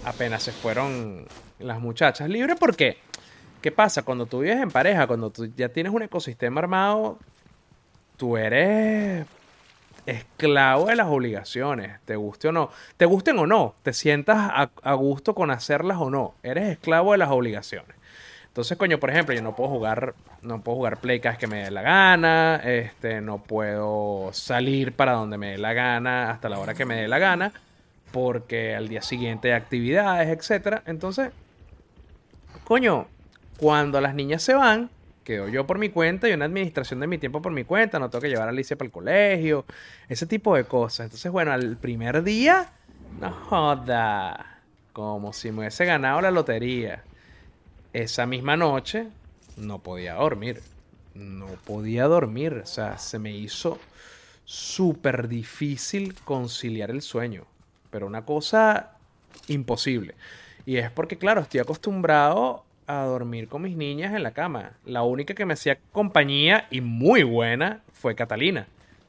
apenas 0.06 0.44
se 0.44 0.52
fueron 0.52 1.26
las 1.60 1.80
muchachas. 1.80 2.30
Libre 2.30 2.56
porque, 2.56 2.98
¿qué 3.62 3.72
pasa? 3.72 4.04
Cuando 4.04 4.26
tú 4.26 4.40
vives 4.40 4.62
en 4.62 4.72
pareja, 4.72 5.08
cuando 5.08 5.30
tú 5.30 5.46
ya 5.56 5.70
tienes 5.70 5.94
un 5.94 6.04
ecosistema 6.04 6.60
armado, 6.60 7.20
tú 8.18 8.38
eres 8.38 9.26
esclavo 10.06 10.88
de 10.88 10.96
las 10.96 11.08
obligaciones, 11.08 12.00
te 12.06 12.16
guste 12.16 12.50
o 12.50 12.52
no. 12.52 12.70
Te 12.98 13.06
gusten 13.06 13.40
o 13.40 13.48
no, 13.48 13.76
te 13.84 13.94
sientas 13.94 14.52
a, 14.84 14.94
gusto 14.94 15.36
con 15.36 15.52
hacerlas 15.52 15.98
o 16.00 16.10
no. 16.10 16.36
Eres 16.44 16.70
esclavo 16.70 17.12
de 17.14 17.18
las 17.18 17.30
obligaciones. 17.30 17.96
Entonces, 18.48 18.78
coño, 18.78 19.00
por 19.00 19.10
ejemplo, 19.10 19.36
yo 19.36 19.42
no 19.42 19.56
puedo 19.56 19.70
jugar, 19.70 20.14
no 20.42 20.62
puedo 20.62 20.78
jugar 20.78 20.98
playcast 20.98 21.40
que 21.40 21.48
me 21.48 21.64
dé 21.64 21.72
la 21.72 21.82
gana, 21.82 22.62
este, 22.64 23.20
no 23.20 23.40
puedo 23.40 24.30
salir 24.32 24.94
para 24.94 25.12
donde 25.12 25.38
me 25.38 25.52
dé 25.52 25.58
la 25.58 25.74
gana 25.74 26.32
hasta 26.32 26.48
la 26.48 26.60
hora 26.60 26.74
que 26.74 26.86
me 26.86 26.96
dé 26.96 27.10
la 27.10 27.20
gana, 27.20 27.52
porque 28.14 28.74
al 28.74 28.88
día 28.88 29.02
siguiente 29.02 29.52
hay 29.52 29.60
actividades, 29.60 30.30
etcétera. 30.30 30.84
Entonces, 30.86 31.32
coño, 32.64 33.08
cuando 33.58 34.00
las 34.00 34.16
niñas 34.16 34.42
se 34.42 34.54
van, 34.54 34.90
quedo 35.26 35.50
yo 35.50 35.68
por 35.68 35.80
mi 35.80 35.90
cuenta 35.90 36.30
y 36.30 36.34
una 36.34 36.46
administración 36.46 37.02
de 37.02 37.08
mi 37.08 37.18
tiempo 37.18 37.42
por 37.42 37.52
mi 37.52 37.66
cuenta, 37.66 38.00
no 38.00 38.10
tengo 38.10 38.22
que 38.22 38.30
llevar 38.30 38.48
a 38.48 38.52
Alicia 38.52 38.78
para 38.78 38.86
el 38.86 38.92
colegio, 38.92 39.66
ese 40.08 40.26
tipo 40.26 40.56
de 40.56 40.64
cosas. 40.64 41.06
Entonces, 41.08 41.30
bueno, 41.32 41.52
al 41.52 41.76
primer 41.76 42.24
día, 42.24 42.72
no 43.20 43.32
joda, 43.32 44.62
como 44.94 45.34
si 45.34 45.52
me 45.52 45.60
hubiese 45.60 45.84
ganado 45.84 46.22
la 46.22 46.32
lotería. 46.32 47.04
Esa 47.92 48.26
misma 48.26 48.56
noche 48.56 49.08
no 49.58 49.80
podía 49.80 50.14
dormir, 50.14 50.62
no 51.16 51.48
podía 51.66 52.06
dormir, 52.06 52.62
o 52.64 52.68
sea, 52.68 52.98
se 52.98 53.20
me 53.20 53.32
hizo 53.32 53.80
súper 54.44 55.28
difícil 55.28 56.14
conciliar 56.24 56.92
el 56.92 57.02
sueño, 57.02 57.46
pero 57.90 58.06
una 58.06 58.26
cosa 58.26 58.92
imposible. 59.48 60.14
Y 60.66 60.78
es 60.78 60.92
porque, 60.92 61.18
claro, 61.18 61.42
estoy 61.42 61.62
acostumbrado 61.62 62.65
a 62.88 63.04
dormir 63.04 63.48
con 63.48 63.62
mis 63.62 63.76
niñas 63.76 64.14
en 64.14 64.24
la 64.24 64.32
cama. 64.32 64.74
La 64.86 65.04
única 65.04 65.34
que 65.34 65.46
me 65.46 65.54
hacía 65.54 65.80
compañía 65.92 66.68
y 66.70 66.82
muy 66.82 67.24
buena 67.24 67.82
fue 67.94 68.16
Catalina. 68.16 68.68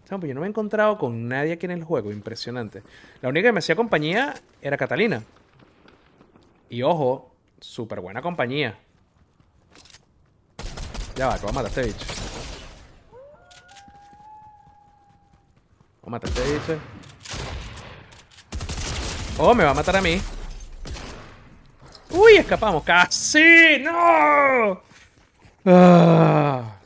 Pues 0.09 0.29
yo 0.29 0.35
no 0.35 0.41
me 0.41 0.47
he 0.47 0.51
encontrado 0.51 0.99
con 0.99 1.27
nadie 1.27 1.55
aquí 1.55 1.67
en 1.67 1.73
el 1.73 1.83
juego, 1.83 2.13
impresionante. 2.13 2.83
La 3.21 3.29
única 3.29 3.49
que 3.49 3.53
me 3.53 3.59
hacía 3.59 3.75
compañía 3.75 4.35
era 4.63 4.77
Catalina. 4.77 5.23
Y 6.71 6.83
ojo, 6.83 7.33
súper 7.61 8.01
buena 8.01 8.23
compañía. 8.23 8.79
Ya 11.17 11.27
va, 11.27 11.35
que 11.35 11.43
voy 11.43 11.51
a 11.51 11.55
matar 11.55 11.65
a 11.65 11.69
este 11.69 11.83
bicho. 11.87 12.07
Voy 16.03 16.09
a 16.09 16.11
matar 16.11 16.31
a 16.31 16.33
este 16.33 16.53
bicho. 16.53 16.81
Oh, 19.39 19.55
me 19.55 19.65
va 19.65 19.71
a 19.71 19.75
matar 19.75 19.97
a 19.97 20.01
mí. 20.01 20.21
Uy, 22.17 22.37
escapamos. 22.39 22.83
¡Casi! 22.83 23.79
¡No! 23.83 24.81
Ah. 25.67 26.77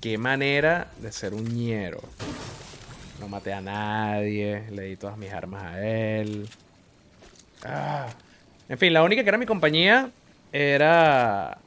Qué 0.00 0.16
manera 0.16 0.88
de 0.98 1.12
ser 1.12 1.34
un 1.34 1.44
ñero. 1.44 2.00
No 3.20 3.28
maté 3.28 3.52
a 3.52 3.60
nadie. 3.60 4.64
Le 4.70 4.84
di 4.84 4.96
todas 4.96 5.18
mis 5.18 5.32
armas 5.32 5.64
a 5.64 5.86
él. 5.86 6.48
Ah. 7.62 8.06
En 8.66 8.78
fin, 8.78 8.92
la 8.94 9.02
única 9.02 9.22
que 9.22 9.28
era 9.28 9.36
mi 9.36 9.46
compañía 9.46 10.10
era. 10.50 11.58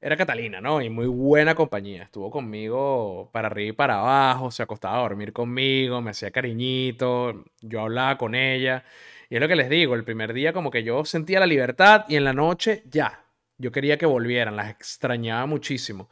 Era 0.00 0.16
Catalina, 0.16 0.60
¿no? 0.60 0.82
Y 0.82 0.90
muy 0.90 1.06
buena 1.06 1.54
compañía. 1.54 2.04
Estuvo 2.04 2.30
conmigo 2.30 3.30
para 3.32 3.48
arriba 3.48 3.70
y 3.70 3.72
para 3.72 3.98
abajo, 3.98 4.50
se 4.50 4.62
acostaba 4.62 4.98
a 4.98 5.02
dormir 5.02 5.32
conmigo, 5.32 6.00
me 6.02 6.10
hacía 6.10 6.30
cariñito, 6.30 7.44
yo 7.60 7.80
hablaba 7.80 8.18
con 8.18 8.34
ella. 8.34 8.84
Y 9.28 9.36
es 9.36 9.40
lo 9.40 9.48
que 9.48 9.56
les 9.56 9.68
digo, 9.68 9.94
el 9.94 10.04
primer 10.04 10.32
día 10.32 10.52
como 10.52 10.70
que 10.70 10.84
yo 10.84 11.04
sentía 11.04 11.40
la 11.40 11.46
libertad 11.46 12.04
y 12.08 12.16
en 12.16 12.24
la 12.24 12.32
noche 12.32 12.82
ya, 12.90 13.24
yo 13.58 13.72
quería 13.72 13.98
que 13.98 14.06
volvieran, 14.06 14.56
las 14.56 14.70
extrañaba 14.70 15.46
muchísimo. 15.46 16.08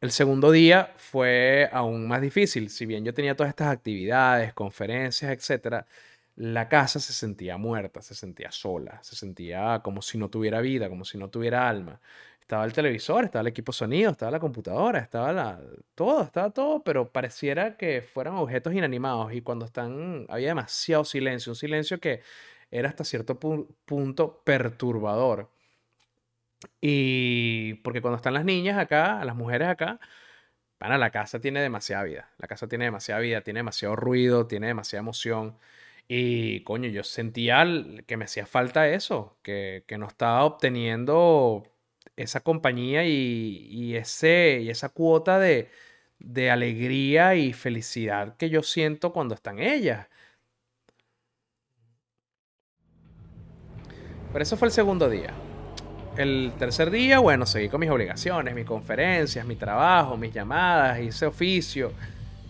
El 0.00 0.10
segundo 0.10 0.50
día 0.50 0.92
fue 0.96 1.68
aún 1.72 2.08
más 2.08 2.20
difícil, 2.20 2.70
si 2.70 2.86
bien 2.86 3.04
yo 3.04 3.14
tenía 3.14 3.36
todas 3.36 3.50
estas 3.50 3.68
actividades, 3.68 4.52
conferencias, 4.52 5.32
etcétera, 5.32 5.86
la 6.36 6.68
casa 6.68 6.98
se 6.98 7.12
sentía 7.12 7.56
muerta, 7.58 8.02
se 8.02 8.14
sentía 8.14 8.50
sola, 8.50 8.98
se 9.02 9.16
sentía 9.16 9.80
como 9.84 10.02
si 10.02 10.18
no 10.18 10.28
tuviera 10.30 10.60
vida, 10.60 10.88
como 10.88 11.04
si 11.04 11.18
no 11.18 11.30
tuviera 11.30 11.68
alma. 11.68 12.00
Estaba 12.42 12.64
el 12.64 12.72
televisor, 12.72 13.24
estaba 13.24 13.40
el 13.40 13.46
equipo 13.48 13.72
sonido, 13.72 14.10
estaba 14.10 14.30
la 14.32 14.40
computadora, 14.40 14.98
estaba 15.00 15.32
la, 15.32 15.60
todo, 15.94 16.22
estaba 16.24 16.50
todo, 16.50 16.82
pero 16.84 17.10
pareciera 17.10 17.76
que 17.76 18.02
fueran 18.02 18.34
objetos 18.34 18.74
inanimados 18.74 19.32
y 19.32 19.40
cuando 19.42 19.64
están, 19.64 20.26
había 20.28 20.48
demasiado 20.48 21.04
silencio, 21.04 21.52
un 21.52 21.56
silencio 21.56 22.00
que 22.00 22.22
era 22.70 22.88
hasta 22.88 23.04
cierto 23.04 23.38
punto 23.38 24.42
perturbador. 24.44 25.50
Y 26.80 27.74
porque 27.82 28.00
cuando 28.02 28.16
están 28.16 28.34
las 28.34 28.44
niñas 28.44 28.78
acá, 28.78 29.24
las 29.24 29.36
mujeres 29.36 29.68
acá, 29.68 29.98
a 30.90 30.98
la 30.98 31.10
casa 31.10 31.40
tiene 31.40 31.60
demasiada 31.60 32.04
vida. 32.04 32.30
La 32.38 32.48
casa 32.48 32.68
tiene 32.68 32.86
demasiada 32.86 33.20
vida, 33.20 33.42
tiene 33.42 33.60
demasiado 33.60 33.96
ruido, 33.96 34.46
tiene 34.46 34.66
demasiada 34.68 35.00
emoción. 35.00 35.56
Y 36.08 36.62
coño, 36.64 36.88
yo 36.88 37.04
sentía 37.04 37.64
que 38.06 38.16
me 38.16 38.24
hacía 38.24 38.46
falta 38.46 38.88
eso, 38.88 39.38
que, 39.42 39.84
que 39.86 39.98
no 39.98 40.06
estaba 40.08 40.44
obteniendo 40.44 41.71
esa 42.16 42.40
compañía 42.40 43.04
y, 43.04 43.94
ese, 43.96 44.60
y 44.62 44.70
esa 44.70 44.88
cuota 44.88 45.38
de, 45.38 45.70
de 46.18 46.50
alegría 46.50 47.34
y 47.34 47.52
felicidad 47.52 48.36
que 48.36 48.50
yo 48.50 48.62
siento 48.62 49.12
cuando 49.12 49.34
están 49.34 49.58
ellas. 49.58 50.08
Pero 54.32 54.42
eso 54.42 54.56
fue 54.56 54.68
el 54.68 54.72
segundo 54.72 55.10
día. 55.10 55.32
El 56.16 56.52
tercer 56.58 56.90
día, 56.90 57.18
bueno, 57.18 57.46
seguí 57.46 57.68
con 57.68 57.80
mis 57.80 57.90
obligaciones, 57.90 58.54
mis 58.54 58.66
conferencias, 58.66 59.46
mi 59.46 59.56
trabajo, 59.56 60.16
mis 60.16 60.32
llamadas, 60.32 61.00
hice 61.00 61.26
oficio. 61.26 61.92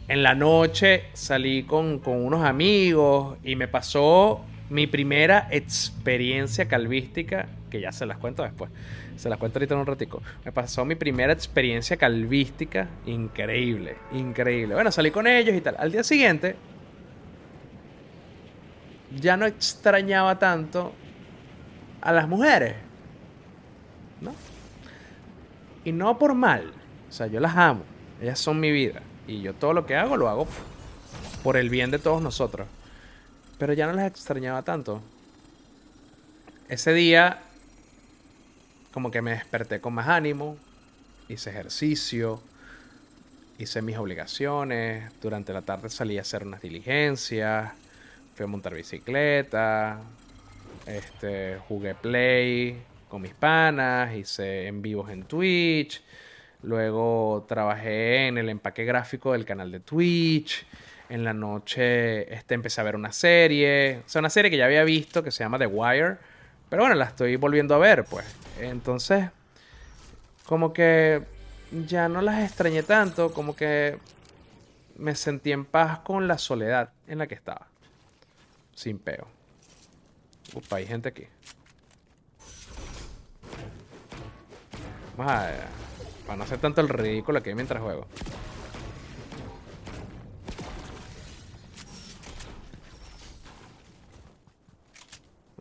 En 0.09 0.23
la 0.23 0.35
noche 0.35 1.05
salí 1.13 1.63
con, 1.63 2.01
con 2.01 2.25
unos 2.25 2.45
amigos 2.45 3.39
y 3.45 3.55
me 3.57 3.69
pasó 3.69 4.45
mi 4.73 4.87
primera 4.87 5.49
experiencia 5.51 6.67
calvística, 6.67 7.47
que 7.69 7.79
ya 7.79 7.93
se 7.93 8.07
las 8.07 8.17
cuento 8.17 8.43
después. 8.43 8.71
Se 9.17 9.29
las 9.29 9.39
cuento 9.39 9.59
ahorita 9.59 9.75
en 9.75 9.81
un 9.81 9.87
ratico. 9.87 10.23
Me 10.47 10.51
pasó 10.51 10.87
mi 10.87 10.95
primera 10.95 11.31
experiencia 11.35 11.99
calvística 11.99 12.89
increíble, 13.05 13.99
increíble. 14.13 14.75
Bueno, 14.75 14.91
salí 14.91 15.11
con 15.11 15.27
ellos 15.27 15.55
y 15.55 15.61
tal. 15.61 15.77
Al 15.79 15.93
día 15.93 16.03
siguiente 16.03 16.57
ya 19.15 19.37
no 19.37 19.45
extrañaba 19.45 20.39
tanto 20.39 20.95
a 22.01 22.11
las 22.11 22.27
mujeres. 22.27 22.75
¿No? 24.23 24.35
Y 25.85 25.93
no 25.93 26.19
por 26.19 26.33
mal. 26.33 26.73
O 27.11 27.13
sea, 27.13 27.27
yo 27.27 27.41
las 27.41 27.55
amo. 27.55 27.83
Ellas 28.23 28.39
son 28.39 28.59
mi 28.59 28.73
vida. 28.73 29.03
Y 29.27 29.43
yo 29.43 29.53
todo 29.53 29.75
lo 29.75 29.85
que 29.85 29.97
hago 29.97 30.17
lo 30.17 30.31
hago 30.31 30.49
por 31.43 31.59
el 31.59 31.69
bien 31.69 31.91
de 31.91 31.99
todos 31.99 32.23
nosotros. 32.23 32.67
Pero 33.63 33.75
ya 33.75 33.87
no 33.87 33.93
las 33.93 34.09
extrañaba 34.09 34.63
tanto. 34.63 35.01
Ese 36.69 36.93
día 36.93 37.43
como 38.93 39.13
que 39.13 39.23
me 39.23 39.31
desperté 39.31 39.81
con 39.81 39.95
más 39.95 40.09
ánimo, 40.09 40.57
hice 41.29 41.51
ejercicio, 41.51 42.43
hice 43.59 43.81
mis 43.81 43.97
obligaciones, 43.99 45.13
durante 45.21 45.53
la 45.53 45.63
tarde 45.63 45.91
salí 45.91 46.19
a 46.19 46.23
hacer 46.23 46.45
unas 46.45 46.61
diligencias, 46.61 47.71
fui 48.35 48.43
a 48.43 48.47
montar 48.49 48.75
bicicleta, 48.75 50.01
este, 50.85 51.59
jugué 51.69 51.95
Play 51.95 52.83
con 53.09 53.23
mis 53.23 53.35
panas, 53.35 54.13
hice 54.17 54.67
en 54.67 54.83
vivos 54.83 55.09
en 55.09 55.23
Twitch, 55.23 56.03
luego 56.65 57.47
trabajé 57.49 58.27
en 58.27 58.39
el 58.39 58.49
empaque 58.49 58.85
gráfico 58.85 59.35
del 59.35 59.45
canal 59.45 59.71
de 59.71 59.79
Twitch, 59.79 60.67
en 61.13 61.25
la 61.25 61.35
noche 61.35 62.33
este, 62.35 62.55
empecé 62.55 62.81
a 62.81 62.85
ver 62.85 62.97
una 62.97 63.13
serie, 63.13 64.01
o 64.07 64.09
sea, 64.09 64.21
una 64.21 64.31
serie 64.31 64.51
que 64.51 64.57
ya 64.57 64.65
había 64.65 64.83
visto 64.83 65.23
que 65.23 65.31
se 65.31 65.45
llama 65.45 65.59
The 65.59 65.67
Wire, 65.67 66.17
pero 66.71 66.85
bueno, 66.85 66.95
la 66.95 67.05
estoy 67.05 67.37
volviendo 67.37 67.75
a 67.75 67.79
ver, 67.79 68.05
pues. 68.05 68.25
Entonces, 68.59 69.29
como 70.47 70.73
que 70.73 71.23
ya 71.87 72.09
no 72.09 72.23
las 72.23 72.43
extrañé 72.43 72.83
tanto, 72.83 73.31
como 73.31 73.55
que 73.55 73.99
me 74.97 75.15
sentí 75.15 75.53
en 75.53 75.67
paz 75.67 75.99
con 75.99 76.27
la 76.27 76.39
soledad 76.39 76.95
en 77.07 77.19
la 77.19 77.27
que 77.27 77.35
estaba. 77.35 77.67
Sin 78.75 78.99
peo. 78.99 79.29
Upa, 80.55 80.77
hay 80.77 80.87
gente 80.87 81.11
aquí. 81.11 81.27
Vamos 85.19 85.31
a... 85.31 85.51
Para 86.27 86.37
no 86.39 86.45
hacer 86.45 86.59
tanto 86.59 86.81
el 86.81 86.89
ridículo 86.89 87.41
aquí 87.41 87.53
mientras 87.55 87.83
juego. 87.83 88.07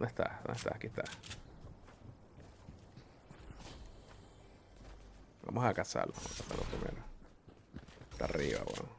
¿Dónde 0.01 0.13
está? 0.13 0.41
¿Dónde 0.43 0.57
está? 0.57 0.75
Aquí 0.75 0.87
está. 0.87 1.03
Vamos 5.43 5.63
a 5.63 5.73
cazarlo. 5.75 6.11
Vamos 6.15 6.31
a 6.31 6.43
cazarlo 6.43 6.63
primero. 6.63 7.03
Está 8.11 8.25
arriba, 8.25 8.61
weón. 8.65 8.89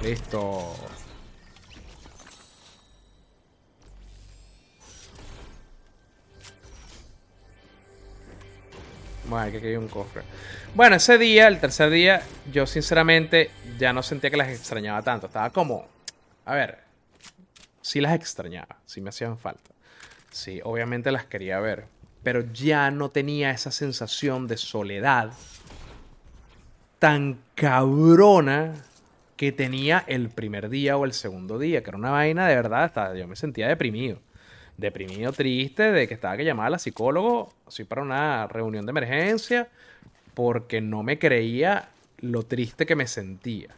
Listo. 0.00 0.74
Bueno, 9.26 9.50
que 9.52 9.58
aquí 9.58 9.66
hay 9.66 9.76
un 9.76 9.88
cofre. 9.88 10.22
Bueno, 10.74 10.96
ese 10.96 11.18
día, 11.18 11.46
el 11.46 11.60
tercer 11.60 11.90
día, 11.90 12.22
yo 12.50 12.66
sinceramente 12.66 13.50
ya 13.80 13.94
no 13.94 14.02
sentía 14.02 14.30
que 14.30 14.36
las 14.36 14.50
extrañaba 14.50 15.00
tanto. 15.02 15.26
Estaba 15.26 15.50
como, 15.50 15.88
a 16.44 16.54
ver, 16.54 16.78
sí 17.80 18.00
las 18.00 18.14
extrañaba, 18.14 18.76
sí 18.84 19.00
me 19.00 19.08
hacían 19.08 19.38
falta. 19.38 19.70
Sí, 20.30 20.60
obviamente 20.62 21.10
las 21.10 21.24
quería 21.24 21.58
ver, 21.60 21.86
pero 22.22 22.42
ya 22.52 22.90
no 22.90 23.10
tenía 23.10 23.50
esa 23.50 23.72
sensación 23.72 24.46
de 24.46 24.58
soledad 24.58 25.32
tan 26.98 27.40
cabrona 27.54 28.74
que 29.36 29.50
tenía 29.50 30.04
el 30.06 30.28
primer 30.28 30.68
día 30.68 30.98
o 30.98 31.06
el 31.06 31.14
segundo 31.14 31.58
día, 31.58 31.82
que 31.82 31.88
era 31.88 31.96
una 31.96 32.10
vaina 32.10 32.46
de 32.46 32.54
verdad, 32.54 32.84
hasta 32.84 33.14
yo 33.14 33.26
me 33.26 33.36
sentía 33.36 33.66
deprimido. 33.66 34.18
Deprimido, 34.76 35.32
triste, 35.32 35.90
de 35.90 36.06
que 36.06 36.14
estaba 36.14 36.36
que 36.36 36.44
llamar 36.44 36.66
a 36.66 36.70
la 36.70 36.78
psicólogo, 36.78 37.52
así 37.66 37.84
para 37.84 38.02
una 38.02 38.46
reunión 38.46 38.84
de 38.84 38.90
emergencia, 38.90 39.68
porque 40.34 40.82
no 40.82 41.02
me 41.02 41.18
creía 41.18 41.88
lo 42.20 42.44
triste 42.44 42.86
que 42.86 42.96
me 42.96 43.06
sentía. 43.06 43.68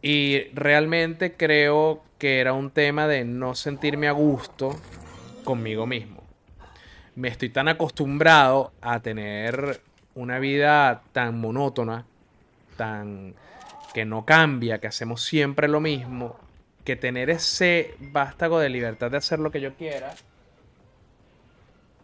Y 0.00 0.44
realmente 0.54 1.34
creo 1.34 2.02
que 2.18 2.40
era 2.40 2.52
un 2.52 2.70
tema 2.70 3.06
de 3.06 3.24
no 3.24 3.54
sentirme 3.54 4.08
a 4.08 4.12
gusto 4.12 4.76
conmigo 5.44 5.86
mismo. 5.86 6.22
Me 7.14 7.28
estoy 7.28 7.50
tan 7.50 7.68
acostumbrado 7.68 8.72
a 8.80 9.00
tener 9.00 9.80
una 10.14 10.38
vida 10.38 11.02
tan 11.12 11.38
monótona, 11.40 12.06
tan 12.76 13.34
que 13.94 14.04
no 14.04 14.24
cambia, 14.24 14.78
que 14.78 14.86
hacemos 14.86 15.22
siempre 15.22 15.68
lo 15.68 15.80
mismo, 15.80 16.36
que 16.84 16.96
tener 16.96 17.30
ese 17.30 17.94
vástago 18.00 18.58
de 18.58 18.70
libertad 18.70 19.10
de 19.10 19.18
hacer 19.18 19.38
lo 19.38 19.50
que 19.50 19.60
yo 19.60 19.74
quiera 19.74 20.14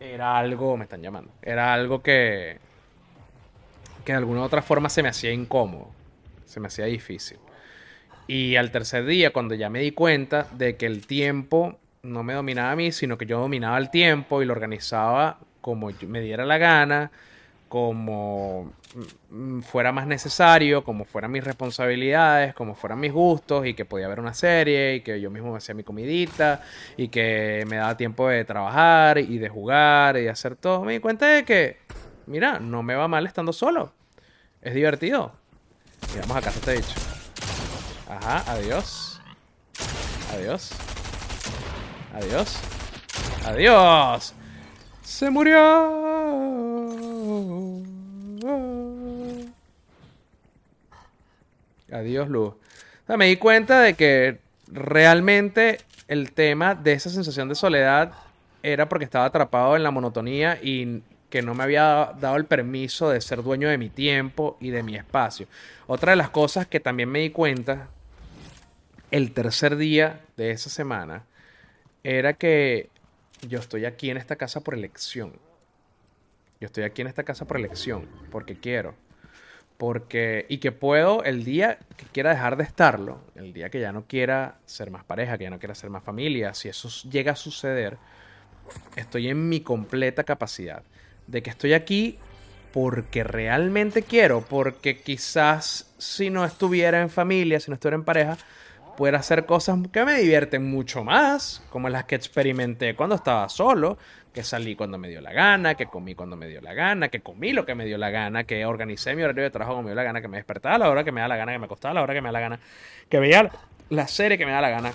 era 0.01 0.39
algo, 0.39 0.77
me 0.77 0.85
están 0.85 1.03
llamando, 1.03 1.33
era 1.43 1.73
algo 1.73 2.03
que 2.03 2.59
que 4.09 4.13
de 4.13 4.19
alguna 4.19 4.43
otra 4.43 4.63
forma 4.63 4.89
se 4.89 5.03
me 5.03 5.11
hacía 5.11 5.35
incómodo, 5.35 5.91
se 6.47 6.61
me 6.61 6.69
hacía 6.69 6.87
difícil. 6.87 7.37
Y 8.27 8.57
al 8.57 8.71
tercer 8.71 9.05
día, 9.05 9.35
cuando 9.35 9.55
ya 9.55 9.69
me 9.69 9.81
di 9.81 9.91
cuenta 9.91 10.47
de 10.53 10.77
que 10.77 10.87
el 10.87 11.07
tiempo 11.07 11.79
no 12.03 12.23
me 12.23 12.33
dominaba 12.33 12.71
a 12.71 12.77
mí, 12.77 12.91
sino 12.91 13.19
que 13.19 13.27
yo 13.27 13.39
dominaba 13.39 13.77
el 13.77 13.91
tiempo 13.91 14.41
y 14.41 14.47
lo 14.47 14.55
organizaba 14.55 15.41
como 15.61 15.91
me 16.07 16.23
diera 16.23 16.47
la 16.47 16.57
gana, 16.57 17.11
como 17.69 18.73
mm, 19.29 19.61
fuera 19.61 19.93
más 19.93 20.07
necesario, 20.07 20.85
como 20.85 21.05
fueran 21.05 21.31
mis 21.31 21.45
responsabilidades, 21.45 22.55
como 22.55 22.75
fueran 22.75 23.01
mis 23.01 23.13
gustos 23.13 23.67
y 23.67 23.75
que 23.75 23.85
podía 23.85 24.09
ver 24.09 24.21
una 24.21 24.33
serie 24.33 24.95
y 24.95 25.01
que 25.03 25.21
yo 25.21 25.31
mismo 25.31 25.51
me 25.51 25.59
hacía 25.59 25.75
mi 25.75 25.85
comidita 25.85 26.63
y 26.97 27.09
que 27.09 27.67
me 27.69 27.77
daba 27.77 27.95
tiempo 27.99 28.27
de 28.27 28.47
trabajar 28.47 29.19
y 29.19 29.37
de 29.37 29.51
jugar 29.51 30.17
y 30.17 30.29
hacer 30.29 30.57
todo. 30.57 30.83
Me 30.83 30.95
di 30.95 31.01
cuenta 31.01 31.27
de 31.27 31.45
que, 31.45 31.77
mira, 32.25 32.59
no 32.59 32.83
me 32.83 32.95
va 32.95 33.07
mal 33.07 33.27
estando 33.27 33.53
solo. 33.53 33.98
Es 34.69 34.75
divertido. 34.75 35.33
Y 36.15 36.19
vamos 36.19 36.37
a 36.37 36.43
casa 36.43 36.59
este 36.59 36.73
dicho. 36.73 36.93
Ajá, 38.07 38.45
adiós. 38.53 39.19
Adiós. 40.35 40.73
Adiós. 42.13 42.61
Adiós. 43.47 44.35
Se 45.01 45.31
murió. 45.31 45.59
Adiós, 51.91 52.29
luz. 52.29 52.53
me 53.17 53.25
di 53.25 53.39
cuenta 53.39 53.81
de 53.81 53.95
que 53.95 54.39
realmente 54.67 55.79
el 56.09 56.33
tema 56.33 56.75
de 56.75 56.93
esa 56.93 57.09
sensación 57.09 57.49
de 57.49 57.55
soledad 57.55 58.13
era 58.63 58.87
porque 58.91 59.07
estaba 59.07 59.25
atrapado 59.25 59.77
en 59.77 59.83
la 59.83 59.91
monotonía 59.91 60.59
y 60.63 61.01
que 61.31 61.43
no 61.43 61.55
me 61.55 61.65
había 61.65 62.15
dado 62.19 62.37
el 62.37 62.47
permiso 62.47 63.11
de 63.11 63.21
ser 63.21 63.43
dueño 63.43 63.69
de 63.69 63.79
mi 63.79 63.91
tiempo 63.91 64.57
y 64.61 64.71
de 64.71 64.83
mi 64.83 64.97
espacio. 64.97 65.47
Otra 65.87 66.13
de 66.13 66.17
las 66.17 66.31
cosas 66.31 66.67
que 66.67 66.81
también 66.81 67.11
me 67.11 67.21
di 67.21 67.31
cuenta 67.31 67.89
el 69.11 69.33
tercer 69.33 69.77
día 69.77 70.21
de 70.37 70.51
esa 70.53 70.71
semana 70.71 71.25
era 72.03 72.35
que 72.35 72.89
yo 73.47 73.59
estoy 73.59 73.85
aquí 73.85 74.11
en 74.11 74.17
esta 74.17 74.37
casa 74.37 74.61
por 74.61 74.75
elección. 74.75 75.33
Yo 76.61 76.67
estoy 76.67 76.85
aquí 76.85 77.03
en 77.03 77.09
esta 77.09 77.23
casa 77.23 77.45
por 77.47 77.59
elección, 77.59 78.09
porque 78.31 78.59
quiero. 78.59 78.95
Porque, 79.77 80.45
y 80.49 80.59
que 80.59 80.73
puedo 80.73 81.23
el 81.23 81.45
día 81.45 81.79
que 81.97 82.07
quiera 82.07 82.31
dejar 82.31 82.57
de 82.57 82.65
estarlo, 82.65 83.21
el 83.37 83.53
día 83.53 83.71
que 83.71 83.79
ya 83.79 83.93
no 83.93 84.07
quiera 84.07 84.57
ser 84.67 84.91
más 84.91 85.05
pareja, 85.05 85.39
que 85.39 85.45
ya 85.45 85.51
no 85.51 85.61
quiera 85.61 85.75
ser 85.77 85.89
más 85.89 86.03
familia, 86.03 86.53
si 86.55 86.69
eso 86.69 86.89
llega 87.09 87.33
a 87.33 87.37
suceder, 87.37 87.97
estoy 88.97 89.29
en 89.29 89.49
mi 89.49 89.61
completa 89.61 90.25
capacidad 90.25 90.83
de 91.29 91.43
que 91.43 91.51
estoy 91.51 91.75
aquí 91.75 92.19
porque 92.73 93.25
realmente 93.25 94.03
quiero, 94.03 94.41
porque 94.43 94.99
quizás 95.01 95.95
si 95.99 96.31
no 96.31 96.45
estuviera 96.45 97.01
en 97.01 97.11
familia, 97.11 97.61
si 97.61 97.71
no 97.71 97.75
estuviera 97.75 97.97
en 97.97 98.05
pareja, 98.05 98.37
pueda 98.97 99.19
hacer 99.19 99.47
cosas 99.47 99.79
que 99.93 100.05
me 100.05 100.19
divierten 100.19 100.69
mucho 100.69 101.05
más, 101.05 101.63
como 101.71 101.89
las 101.89 102.05
que 102.05 102.17
experimenté 102.17 102.95
cuando 102.95 103.15
estaba 103.15 103.49
solo, 103.49 103.97
que 104.33 104.43
salí 104.43 104.75
cuando 104.75 104.99
me 104.99 105.09
dio 105.09 105.21
la 105.21 105.33
gana, 105.33 105.75
que 105.77 105.87
comí 105.87 106.15
cuando 106.15 106.37
me 106.37 106.49
dio 106.49 106.61
la 106.61 106.75
gana, 106.75 107.09
que 107.09 107.21
comí 107.21 107.53
lo 107.53 107.65
que 107.65 107.75
me 107.75 107.85
dio 107.85 107.97
la 107.97 108.11
gana, 108.11 108.45
que 108.45 108.65
organicé 108.67 109.15
mi 109.15 109.23
horario 109.23 109.45
de 109.45 109.51
trabajo 109.51 109.73
como 109.73 109.85
me 109.85 109.91
dio 109.91 109.97
la 109.97 110.03
gana, 110.03 110.21
que 110.21 110.29
me 110.29 110.37
despertaba 110.37 110.79
la 110.79 110.91
hora 110.91 111.05
que 111.05 111.13
me 111.13 111.21
da 111.21 111.29
la 111.29 111.37
gana, 111.37 111.53
que 111.53 111.59
me 111.59 111.67
acostaba 111.67 111.95
la 111.95 112.03
hora 112.03 112.15
que 112.15 112.21
me 112.21 112.29
da 112.29 112.33
la 112.33 112.41
gana, 112.41 112.61
que 113.09 113.19
veía 113.19 113.51
la 113.89 114.07
serie 114.09 114.37
que 114.37 114.47
me 114.47 114.53
da 114.53 114.61
la 114.61 114.71
gana, 114.71 114.93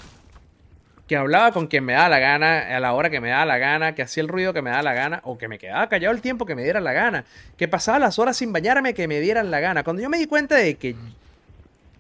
que 1.08 1.18
hablaba 1.18 1.52
con 1.52 1.68
quien 1.68 1.84
me 1.84 1.94
da 1.94 2.08
la 2.08 2.20
gana, 2.20 2.76
a 2.76 2.80
la 2.80 2.94
hora 2.94 3.10
que 3.10 3.20
me 3.20 3.30
da 3.30 3.46
la 3.46 3.58
gana, 3.58 3.94
que 3.94 4.02
hacía 4.02 4.22
el 4.22 4.30
ruido 4.30 4.54
que 4.54 4.62
me 4.62 4.70
da 4.70 4.82
la 4.82 4.94
gana, 4.94 5.22
o 5.24 5.38
que 5.38 5.48
me 5.48 5.60
quedaba 5.60 5.90
callado 5.90 6.14
el 6.14 6.22
tiempo 6.22 6.46
que 6.46 6.56
me 6.56 6.64
diera 6.64 6.80
la 6.80 6.94
gana, 6.94 7.26
que 7.58 7.68
pasaba 7.68 8.00
las 8.00 8.20
horas 8.20 8.38
sin 8.38 8.54
bañarme 8.54 8.94
que 8.94 9.08
me 9.08 9.20
dieran 9.20 9.52
la 9.52 9.60
gana. 9.60 9.84
Cuando 9.84 10.02
yo 10.02 10.10
me 10.10 10.18
di 10.18 10.28
cuenta 10.28 10.56
de 10.56 10.76
que 10.76 10.96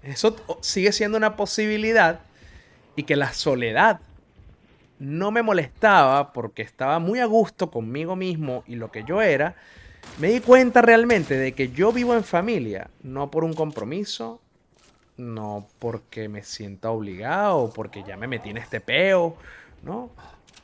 eso 0.03 0.35
sigue 0.61 0.91
siendo 0.91 1.17
una 1.17 1.35
posibilidad 1.35 2.21
y 2.95 3.03
que 3.03 3.15
la 3.15 3.33
soledad 3.33 3.99
no 4.99 5.31
me 5.31 5.41
molestaba 5.41 6.31
porque 6.31 6.61
estaba 6.61 6.99
muy 6.99 7.19
a 7.19 7.25
gusto 7.25 7.71
conmigo 7.71 8.15
mismo 8.15 8.63
y 8.67 8.75
lo 8.75 8.91
que 8.91 9.03
yo 9.03 9.21
era, 9.21 9.55
me 10.19 10.29
di 10.29 10.39
cuenta 10.39 10.81
realmente 10.81 11.35
de 11.37 11.53
que 11.53 11.71
yo 11.71 11.91
vivo 11.91 12.13
en 12.15 12.23
familia, 12.23 12.89
no 13.01 13.31
por 13.31 13.43
un 13.43 13.53
compromiso, 13.53 14.39
no 15.17 15.67
porque 15.79 16.29
me 16.29 16.43
sienta 16.43 16.89
obligado 16.89 17.71
porque 17.73 18.03
ya 18.03 18.17
me 18.17 18.27
metí 18.27 18.49
en 18.49 18.57
este 18.57 18.79
peo, 18.79 19.37
no. 19.83 20.11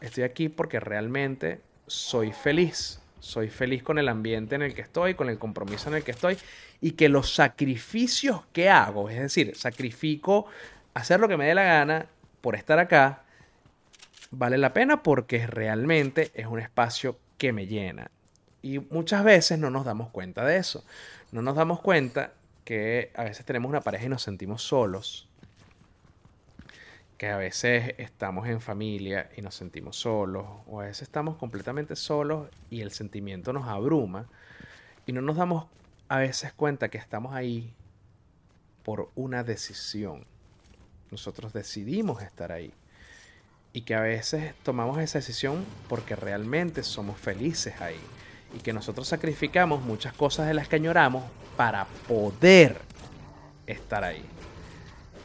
Estoy 0.01 0.23
aquí 0.23 0.49
porque 0.49 0.79
realmente 0.79 1.61
soy 1.87 2.31
feliz. 2.31 3.01
Soy 3.19 3.49
feliz 3.49 3.83
con 3.83 3.99
el 3.99 4.07
ambiente 4.07 4.55
en 4.55 4.61
el 4.61 4.73
que 4.73 4.81
estoy, 4.81 5.13
con 5.13 5.29
el 5.29 5.37
compromiso 5.37 5.89
en 5.89 5.95
el 5.95 6.03
que 6.03 6.11
estoy 6.11 6.37
y 6.79 6.91
que 6.91 7.09
los 7.09 7.33
sacrificios 7.35 8.43
que 8.53 8.69
hago, 8.69 9.09
es 9.09 9.19
decir, 9.19 9.55
sacrifico 9.57 10.45
hacer 10.93 11.19
lo 11.19 11.27
que 11.27 11.35
me 11.35 11.45
dé 11.45 11.53
la 11.53 11.63
gana 11.63 12.07
por 12.39 12.55
estar 12.55 12.79
acá, 12.79 13.23
vale 14.31 14.57
la 14.57 14.73
pena 14.73 15.03
porque 15.03 15.47
realmente 15.47 16.31
es 16.33 16.47
un 16.47 16.59
espacio 16.59 17.17
que 17.37 17.51
me 17.51 17.67
llena. 17.67 18.09
Y 18.61 18.79
muchas 18.79 19.23
veces 19.23 19.59
no 19.59 19.69
nos 19.69 19.85
damos 19.85 20.09
cuenta 20.09 20.45
de 20.45 20.57
eso. 20.57 20.83
No 21.31 21.41
nos 21.41 21.55
damos 21.55 21.81
cuenta 21.81 22.33
que 22.69 23.11
a 23.15 23.23
veces 23.23 23.43
tenemos 23.47 23.67
una 23.67 23.81
pareja 23.81 24.05
y 24.05 24.09
nos 24.09 24.21
sentimos 24.21 24.61
solos. 24.61 25.27
Que 27.17 27.29
a 27.29 27.37
veces 27.37 27.95
estamos 27.97 28.47
en 28.47 28.61
familia 28.61 29.27
y 29.35 29.41
nos 29.41 29.55
sentimos 29.55 29.95
solos. 29.95 30.45
O 30.67 30.79
a 30.79 30.83
veces 30.83 31.01
estamos 31.01 31.37
completamente 31.37 31.95
solos 31.95 32.47
y 32.69 32.81
el 32.81 32.91
sentimiento 32.91 33.53
nos 33.53 33.67
abruma. 33.67 34.27
Y 35.07 35.13
no 35.13 35.21
nos 35.23 35.37
damos 35.37 35.65
a 36.09 36.19
veces 36.19 36.53
cuenta 36.53 36.89
que 36.89 36.99
estamos 36.99 37.33
ahí 37.33 37.73
por 38.83 39.09
una 39.15 39.43
decisión. 39.43 40.27
Nosotros 41.09 41.53
decidimos 41.53 42.21
estar 42.21 42.51
ahí 42.51 42.71
y 43.73 43.81
que 43.81 43.95
a 43.95 44.01
veces 44.01 44.53
tomamos 44.61 44.99
esa 44.99 45.17
decisión 45.17 45.65
porque 45.87 46.15
realmente 46.15 46.83
somos 46.83 47.17
felices 47.17 47.81
ahí 47.81 47.99
y 48.55 48.59
que 48.59 48.73
nosotros 48.73 49.07
sacrificamos 49.07 49.81
muchas 49.81 50.13
cosas 50.13 50.47
de 50.47 50.53
las 50.53 50.67
que 50.67 50.77
añoramos 50.77 51.23
para 51.55 51.85
poder 52.07 52.77
estar 53.67 54.03
ahí. 54.03 54.23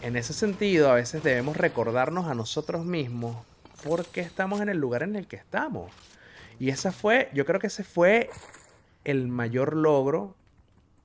En 0.02 0.16
ese 0.16 0.32
sentido, 0.32 0.90
a 0.90 0.94
veces 0.94 1.22
debemos 1.22 1.56
recordarnos 1.56 2.26
a 2.26 2.34
nosotros 2.34 2.84
mismos 2.84 3.36
por 3.82 4.04
qué 4.06 4.20
estamos 4.20 4.60
en 4.60 4.68
el 4.68 4.78
lugar 4.78 5.02
en 5.02 5.16
el 5.16 5.26
que 5.26 5.36
estamos. 5.36 5.90
Y 6.58 6.70
esa 6.70 6.92
fue, 6.92 7.30
yo 7.32 7.44
creo 7.46 7.60
que 7.60 7.68
ese 7.68 7.84
fue 7.84 8.30
el 9.04 9.28
mayor 9.28 9.74
logro. 9.74 10.34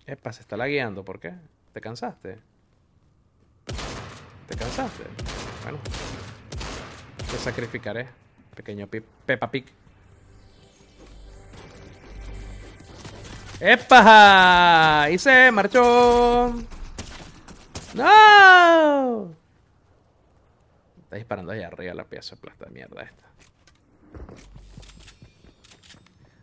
Epa, 0.05 0.33
se 0.33 0.41
está 0.41 0.57
lagueando, 0.57 1.03
¿por 1.05 1.19
qué? 1.19 1.33
¿Te 1.73 1.81
cansaste? 1.81 2.39
¿Te 4.47 4.55
cansaste? 4.55 5.03
Bueno, 5.63 5.77
te 7.31 7.37
sacrificaré, 7.37 8.07
pequeño 8.55 8.87
Peppa 9.25 9.51
Pig. 9.51 9.78
¡Epa! 13.59 15.07
¡Y 15.11 15.17
se 15.17 15.51
marchó! 15.51 16.53
¡No! 17.93 19.35
Está 21.03 21.15
disparando 21.17 21.51
allá 21.51 21.67
arriba 21.67 21.93
la 21.93 22.05
pieza 22.05 22.35
de 22.35 22.41
plata 22.41 22.65
de 22.65 22.71
mierda 22.71 23.01
esta. 23.03 23.23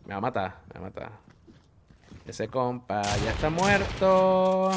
Me 0.05 0.13
va 0.13 0.19
a 0.19 0.21
matar, 0.21 0.57
me 0.67 0.81
va 0.81 0.87
a 0.87 0.91
matar. 0.91 1.13
Ese 2.27 2.49
compa 2.49 3.03
ya 3.25 3.31
está 3.31 3.49
muerto. 3.49 4.73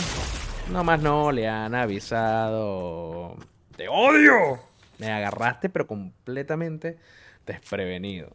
No 0.72 0.84
más 0.84 1.02
no 1.02 1.34
le 1.34 1.48
han 1.48 1.76
avisado. 1.76 3.36
¡Te 3.76 3.90
odio! 3.90 4.60
Me 4.98 5.12
agarraste, 5.12 5.68
pero 5.68 5.88
completamente 5.88 7.00
desprevenido. 7.46 8.30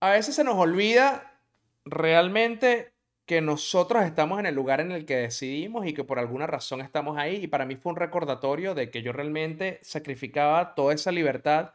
A 0.00 0.10
veces 0.10 0.36
se 0.36 0.44
nos 0.44 0.56
olvida 0.56 1.40
realmente 1.84 2.92
que 3.26 3.40
nosotros 3.40 4.04
estamos 4.04 4.38
en 4.38 4.46
el 4.46 4.54
lugar 4.54 4.80
en 4.80 4.92
el 4.92 5.04
que 5.04 5.16
decidimos 5.16 5.86
y 5.86 5.92
que 5.92 6.04
por 6.04 6.18
alguna 6.18 6.46
razón 6.46 6.80
estamos 6.80 7.18
ahí. 7.18 7.36
Y 7.36 7.48
para 7.48 7.66
mí 7.66 7.76
fue 7.76 7.92
un 7.92 7.96
recordatorio 7.96 8.74
de 8.74 8.90
que 8.90 9.02
yo 9.02 9.12
realmente 9.12 9.80
sacrificaba 9.82 10.74
toda 10.74 10.94
esa 10.94 11.12
libertad 11.12 11.74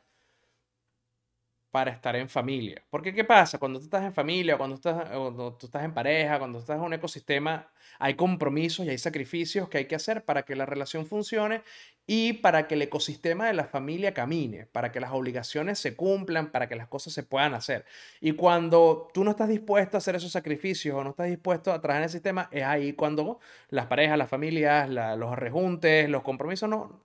para 1.74 1.90
estar 1.90 2.16
en 2.16 2.30
familia. 2.30 2.84
Porque 2.92 3.16
¿qué 3.16 3.24
pasa? 3.24 3.58
Cuando 3.58 3.80
tú 3.80 3.86
estás 3.86 4.04
en 4.04 4.14
familia, 4.14 4.60
cuando, 4.60 4.76
estás, 4.76 5.10
cuando 5.10 5.54
tú 5.54 5.66
estás 5.66 5.84
en 5.84 5.92
pareja, 5.92 6.38
cuando 6.38 6.60
estás 6.60 6.78
en 6.78 6.84
un 6.84 6.94
ecosistema, 6.94 7.68
hay 7.98 8.14
compromisos 8.14 8.86
y 8.86 8.90
hay 8.90 9.00
sacrificios 9.00 9.70
que 9.70 9.80
hay 9.80 9.86
que 9.86 9.96
hacer 9.96 10.24
para 10.24 10.44
que 10.44 10.56
la 10.56 10.68
relación 10.68 11.08
funcione 11.08 11.64
y 12.06 12.34
para 12.34 12.68
que 12.68 12.76
el 12.76 12.84
ecosistema 12.84 13.48
de 13.48 13.54
la 13.54 13.66
familia 13.66 14.14
camine, 14.14 14.68
para 14.68 14.92
que 14.92 15.00
las 15.00 15.14
obligaciones 15.14 15.80
se 15.80 15.96
cumplan, 15.96 16.52
para 16.52 16.70
que 16.70 16.76
las 16.76 16.88
cosas 16.88 17.12
se 17.14 17.24
puedan 17.24 17.56
hacer. 17.56 17.86
Y 18.22 18.34
cuando 18.34 19.10
tú 19.12 19.24
no 19.24 19.32
estás 19.32 19.50
dispuesto 19.50 19.98
a 19.98 20.00
hacer 20.00 20.16
esos 20.16 20.32
sacrificios 20.32 20.96
o 20.96 21.04
no 21.04 21.10
estás 21.10 21.28
dispuesto 21.28 21.72
a 21.72 21.82
trabajar 21.82 22.02
en 22.02 22.04
el 22.04 22.12
sistema, 22.12 22.50
es 22.52 22.64
ahí 22.64 22.94
cuando 22.94 23.40
las 23.70 23.88
parejas, 23.88 24.16
las 24.20 24.30
familias, 24.30 24.88
los 24.90 25.36
rejuntes, 25.36 26.08
los 26.08 26.22
compromisos 26.22 26.70
no, 26.70 27.04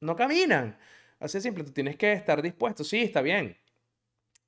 no 0.00 0.14
caminan. 0.16 0.78
Así 1.18 1.38
de 1.38 1.42
simple, 1.42 1.64
tú 1.64 1.72
tienes 1.72 1.96
que 1.96 2.12
estar 2.12 2.40
dispuesto. 2.40 2.84
Sí, 2.84 3.02
está 3.02 3.20
bien 3.22 3.59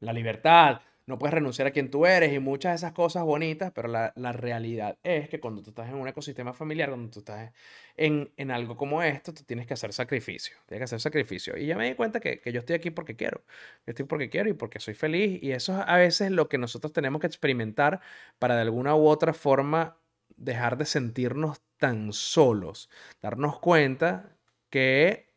la 0.03 0.13
libertad, 0.13 0.81
no 1.07 1.19
puedes 1.19 1.35
renunciar 1.35 1.67
a 1.67 1.73
quien 1.73 1.91
tú 1.91 2.07
eres 2.07 2.33
y 2.33 2.39
muchas 2.39 2.73
de 2.73 2.77
esas 2.77 2.93
cosas 2.93 3.25
bonitas, 3.25 3.73
pero 3.75 3.89
la, 3.89 4.13
realidad 4.33 4.99
es 5.03 5.29
que 5.29 5.41
cuando 5.41 5.63
tú 5.63 5.71
estás 5.71 5.89
en 5.89 5.97
un 5.97 6.07
ecosistema 6.07 6.53
familiar, 6.53 6.91
cuando 6.91 7.11
tú 7.11 7.19
estás 7.21 7.53
en, 7.97 8.31
en, 8.37 8.51
algo 8.53 8.77
como 8.77 9.03
esto, 9.03 9.35
tú 9.35 9.43
tienes 9.43 9.67
que 9.67 9.75
hacer 9.75 9.93
sacrificio, 9.93 10.57
tienes 10.67 10.81
que 10.81 10.85
hacer 10.85 11.01
sacrificio. 11.01 11.57
Y 11.57 11.67
ya 11.67 11.77
me 11.77 11.89
di 11.89 11.95
cuenta 11.97 12.21
que, 12.21 12.41
que 12.41 12.53
yo 12.53 12.61
estoy 12.61 12.77
aquí 12.77 12.91
porque 12.91 13.17
quiero, 13.17 13.43
yo 13.85 13.91
estoy 13.91 14.07
porque 14.07 14.31
quiero 14.31 14.49
y 14.49 14.53
porque 14.53 14.79
soy 14.79 14.95
feliz. 14.95 15.43
Y 15.43 15.51
eso 15.53 15.73
es 15.73 15.85
a 15.87 15.97
veces 15.97 16.31
lo 16.31 16.49
que 16.49 16.59
nosotros 16.59 16.93
tenemos 16.93 17.21
que 17.21 17.27
experimentar 17.27 18.01
para 18.39 18.55
de 18.55 18.63
alguna 18.63 18.95
u 18.95 19.07
otra 19.07 19.33
forma 19.33 19.97
dejar 20.37 20.77
de 20.79 20.87
sentirnos 20.87 21.61
tan 21.79 22.13
solos, 22.13 22.89
darnos 23.21 23.59
cuenta 23.59 24.37
que 24.71 25.33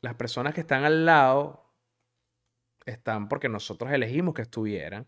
las 0.00 0.14
personas 0.14 0.54
que 0.54 0.62
están 0.62 0.84
al 0.84 1.06
lado 1.06 1.61
están 2.86 3.28
porque 3.28 3.48
nosotros 3.48 3.92
elegimos 3.92 4.34
que 4.34 4.42
estuvieran 4.42 5.06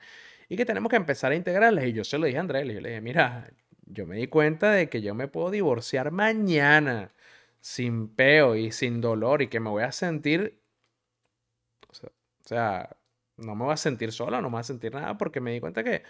y 0.48 0.56
que 0.56 0.64
tenemos 0.64 0.90
que 0.90 0.96
empezar 0.96 1.32
a 1.32 1.36
integrarles. 1.36 1.86
Y 1.86 1.92
yo 1.92 2.04
se 2.04 2.18
lo 2.18 2.26
dije 2.26 2.38
a 2.38 2.40
Andrés, 2.42 2.66
yo 2.72 2.80
le 2.80 2.90
dije, 2.90 3.00
mira, 3.00 3.50
yo 3.86 4.06
me 4.06 4.16
di 4.16 4.28
cuenta 4.28 4.70
de 4.70 4.88
que 4.88 5.02
yo 5.02 5.14
me 5.14 5.28
puedo 5.28 5.50
divorciar 5.50 6.10
mañana 6.10 7.12
sin 7.60 8.08
peo 8.14 8.56
y 8.56 8.72
sin 8.72 9.00
dolor 9.00 9.42
y 9.42 9.48
que 9.48 9.60
me 9.60 9.70
voy 9.70 9.82
a 9.84 9.92
sentir, 9.92 10.60
o 11.88 12.48
sea, 12.48 12.96
no 13.36 13.54
me 13.54 13.64
voy 13.64 13.72
a 13.72 13.76
sentir 13.76 14.12
sola, 14.12 14.40
no 14.40 14.48
me 14.48 14.54
voy 14.54 14.60
a 14.60 14.64
sentir 14.64 14.94
nada 14.94 15.16
porque 15.18 15.40
me 15.40 15.52
di 15.52 15.60
cuenta 15.60 15.82
que, 15.84 16.02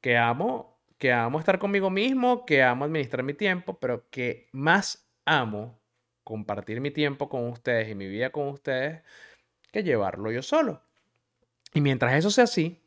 que 0.00 0.16
amo, 0.16 0.80
que 0.98 1.12
amo 1.12 1.38
estar 1.38 1.58
conmigo 1.58 1.90
mismo, 1.90 2.44
que 2.46 2.62
amo 2.62 2.84
administrar 2.84 3.22
mi 3.22 3.34
tiempo, 3.34 3.78
pero 3.78 4.08
que 4.10 4.48
más 4.52 5.08
amo 5.24 5.80
compartir 6.24 6.80
mi 6.80 6.90
tiempo 6.90 7.28
con 7.28 7.48
ustedes 7.48 7.88
y 7.88 7.94
mi 7.94 8.08
vida 8.08 8.30
con 8.30 8.48
ustedes 8.48 9.02
que 9.72 9.82
llevarlo 9.84 10.32
yo 10.32 10.42
solo. 10.42 10.85
Y 11.74 11.80
mientras 11.80 12.14
eso 12.14 12.30
sea 12.30 12.44
así, 12.44 12.80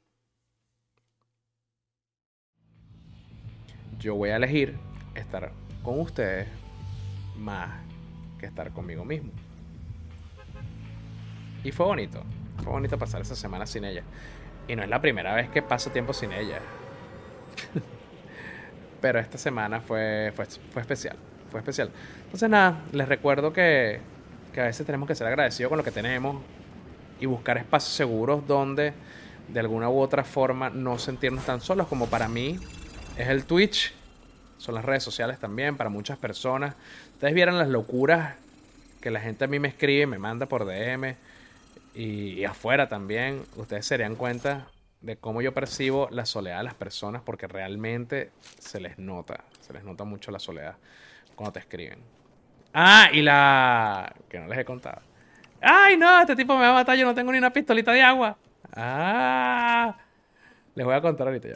yo 3.99 4.15
voy 4.15 4.29
a 4.29 4.37
elegir 4.37 4.77
estar 5.15 5.51
con 5.83 5.99
ustedes 5.99 6.47
más 7.37 7.69
que 8.39 8.45
estar 8.45 8.71
conmigo 8.71 9.05
mismo. 9.05 9.31
Y 11.63 11.71
fue 11.71 11.85
bonito, 11.85 12.23
fue 12.63 12.71
bonito 12.71 12.97
pasar 12.97 13.21
esa 13.21 13.35
semana 13.35 13.65
sin 13.65 13.83
ella. 13.83 14.03
Y 14.67 14.75
no 14.75 14.83
es 14.83 14.89
la 14.89 15.01
primera 15.01 15.35
vez 15.35 15.49
que 15.49 15.61
paso 15.61 15.89
tiempo 15.91 16.13
sin 16.13 16.31
ella. 16.31 16.59
Pero 19.01 19.19
esta 19.19 19.37
semana 19.37 19.81
fue, 19.81 20.31
fue, 20.35 20.45
fue, 20.45 20.81
especial, 20.81 21.17
fue 21.49 21.59
especial. 21.59 21.91
Entonces 22.23 22.49
nada, 22.49 22.83
les 22.91 23.07
recuerdo 23.07 23.51
que, 23.51 23.99
que 24.53 24.61
a 24.61 24.65
veces 24.65 24.85
tenemos 24.85 25.07
que 25.07 25.15
ser 25.15 25.27
agradecidos 25.27 25.69
con 25.69 25.77
lo 25.77 25.83
que 25.83 25.91
tenemos, 25.91 26.41
y 27.19 27.25
buscar 27.25 27.58
espacios 27.58 27.93
seguros 27.93 28.45
donde 28.47 28.93
de 29.47 29.60
alguna 29.60 29.89
u 29.89 29.99
otra 29.99 30.23
forma 30.23 30.69
no 30.69 30.97
sentirnos 30.99 31.45
tan 31.45 31.62
solos 31.62 31.88
como 31.88 32.08
para 32.08 32.27
mí 32.27 32.60
es 33.17 33.27
el 33.27 33.45
Twitch, 33.45 33.93
son 34.58 34.75
las 34.75 34.86
redes 34.86 35.03
sociales 35.03 35.39
también 35.39 35.75
para 35.77 35.89
muchas 35.89 36.17
personas. 36.17 36.75
Ustedes 37.13 37.34
vieran 37.34 37.58
las 37.58 37.67
locuras 37.67 38.36
que 39.01 39.12
la 39.12 39.19
gente 39.19 39.45
a 39.45 39.47
mí 39.47 39.60
me 39.60 39.67
escribe, 39.67 40.05
me 40.05 40.17
manda 40.17 40.45
por 40.45 40.65
DM 40.65 41.15
y, 41.95 42.43
afuera 42.43 42.88
también. 42.88 43.43
Ustedes 43.55 43.86
se 43.86 43.95
darían 43.95 44.15
cuenta 44.15 44.67
de 45.01 45.15
cómo 45.17 45.41
yo 45.41 45.53
percibo 45.53 46.10
la 46.12 46.25
soledad 46.25 46.58
de 46.58 46.63
las 46.63 46.73
personas 46.73 47.21
porque 47.21 47.47
realmente 47.47 48.32
se 48.60 48.79
les 48.79 48.97
nota, 48.97 49.43
se 49.62 49.73
les 49.73 49.84
nota 49.84 50.03
mucho 50.03 50.32
la 50.32 50.39
soledad 50.39 50.75
cuando 51.36 51.53
te 51.53 51.60
escriben. 51.60 51.99
Ah, 52.73 53.10
y 53.12 53.21
la 53.21 54.13
que 54.29 54.39
no 54.39 54.47
les 54.47 54.60
he 54.60 54.65
contado. 54.65 55.01
¡Ay, 55.62 55.98
no! 55.98 56.22
Este 56.22 56.36
tipo 56.36 56.56
me 56.56 56.63
va 56.63 56.69
a 56.69 56.74
matar, 56.74 56.98
yo 56.98 57.06
no 57.06 57.13
tengo 57.13 57.32
ni 57.32 57.38
una 57.38 57.52
pistolita 57.52 57.91
de 57.91 58.02
agua. 58.02 58.38
¡Ah! 58.76 59.95
Les 60.76 60.86
voy 60.86 60.95
a 60.95 61.02
contar 61.02 61.28
ahorita 61.28 61.50
ya. 61.50 61.56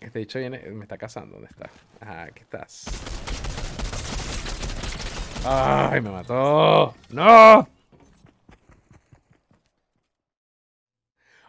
Este 0.00 0.18
dicho 0.20 0.38
viene, 0.38 0.58
me 0.70 0.84
está 0.84 0.96
cazando. 0.96 1.34
¿Dónde 1.34 1.48
está? 1.50 1.68
Ajá, 2.00 2.22
aquí 2.22 2.40
estás. 2.40 2.86
¡Ay, 5.44 6.00
me 6.00 6.10
mató! 6.10 6.94
¡No! 7.10 7.68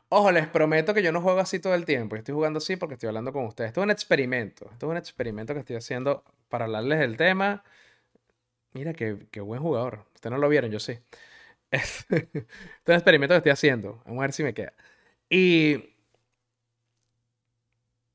Ojo, 0.10 0.32
les 0.32 0.48
prometo 0.48 0.94
que 0.94 1.02
yo 1.02 1.14
no 1.14 1.22
juego 1.22 1.40
así 1.40 1.60
todo 1.60 1.74
el 1.74 1.86
tiempo. 1.86 2.16
Yo 2.16 2.20
estoy 2.20 2.36
jugando 2.36 2.58
así 2.58 2.76
porque 2.76 2.96
estoy 2.96 3.08
hablando 3.08 3.32
con 3.32 3.46
ustedes. 3.46 3.70
Esto 3.70 3.80
es 3.80 3.86
un 3.86 3.92
experimento. 3.92 4.70
Esto 4.72 4.88
es 4.88 4.92
un 4.92 4.98
experimento 4.98 5.54
que 5.54 5.62
estoy 5.62 5.78
haciendo 5.78 6.26
para 6.50 6.66
hablarles 6.66 7.00
del 7.00 7.16
tema 7.16 7.64
Mira, 8.74 8.94
qué, 8.94 9.14
buen 9.42 9.62
jugador. 9.62 10.06
Ustedes 10.16 10.32
no 10.32 10.38
lo 10.38 10.50
vieron, 10.50 10.72
yo 10.72 10.80
sí. 10.80 10.98
Este, 11.72 12.30
es 12.34 12.46
un 12.88 12.96
experimento 12.96 13.34
que 13.34 13.38
estoy 13.38 13.52
haciendo. 13.52 14.02
Vamos 14.06 14.20
a 14.20 14.22
ver 14.24 14.34
si 14.34 14.44
me 14.44 14.54
queda. 14.54 14.74
Y 15.30 15.96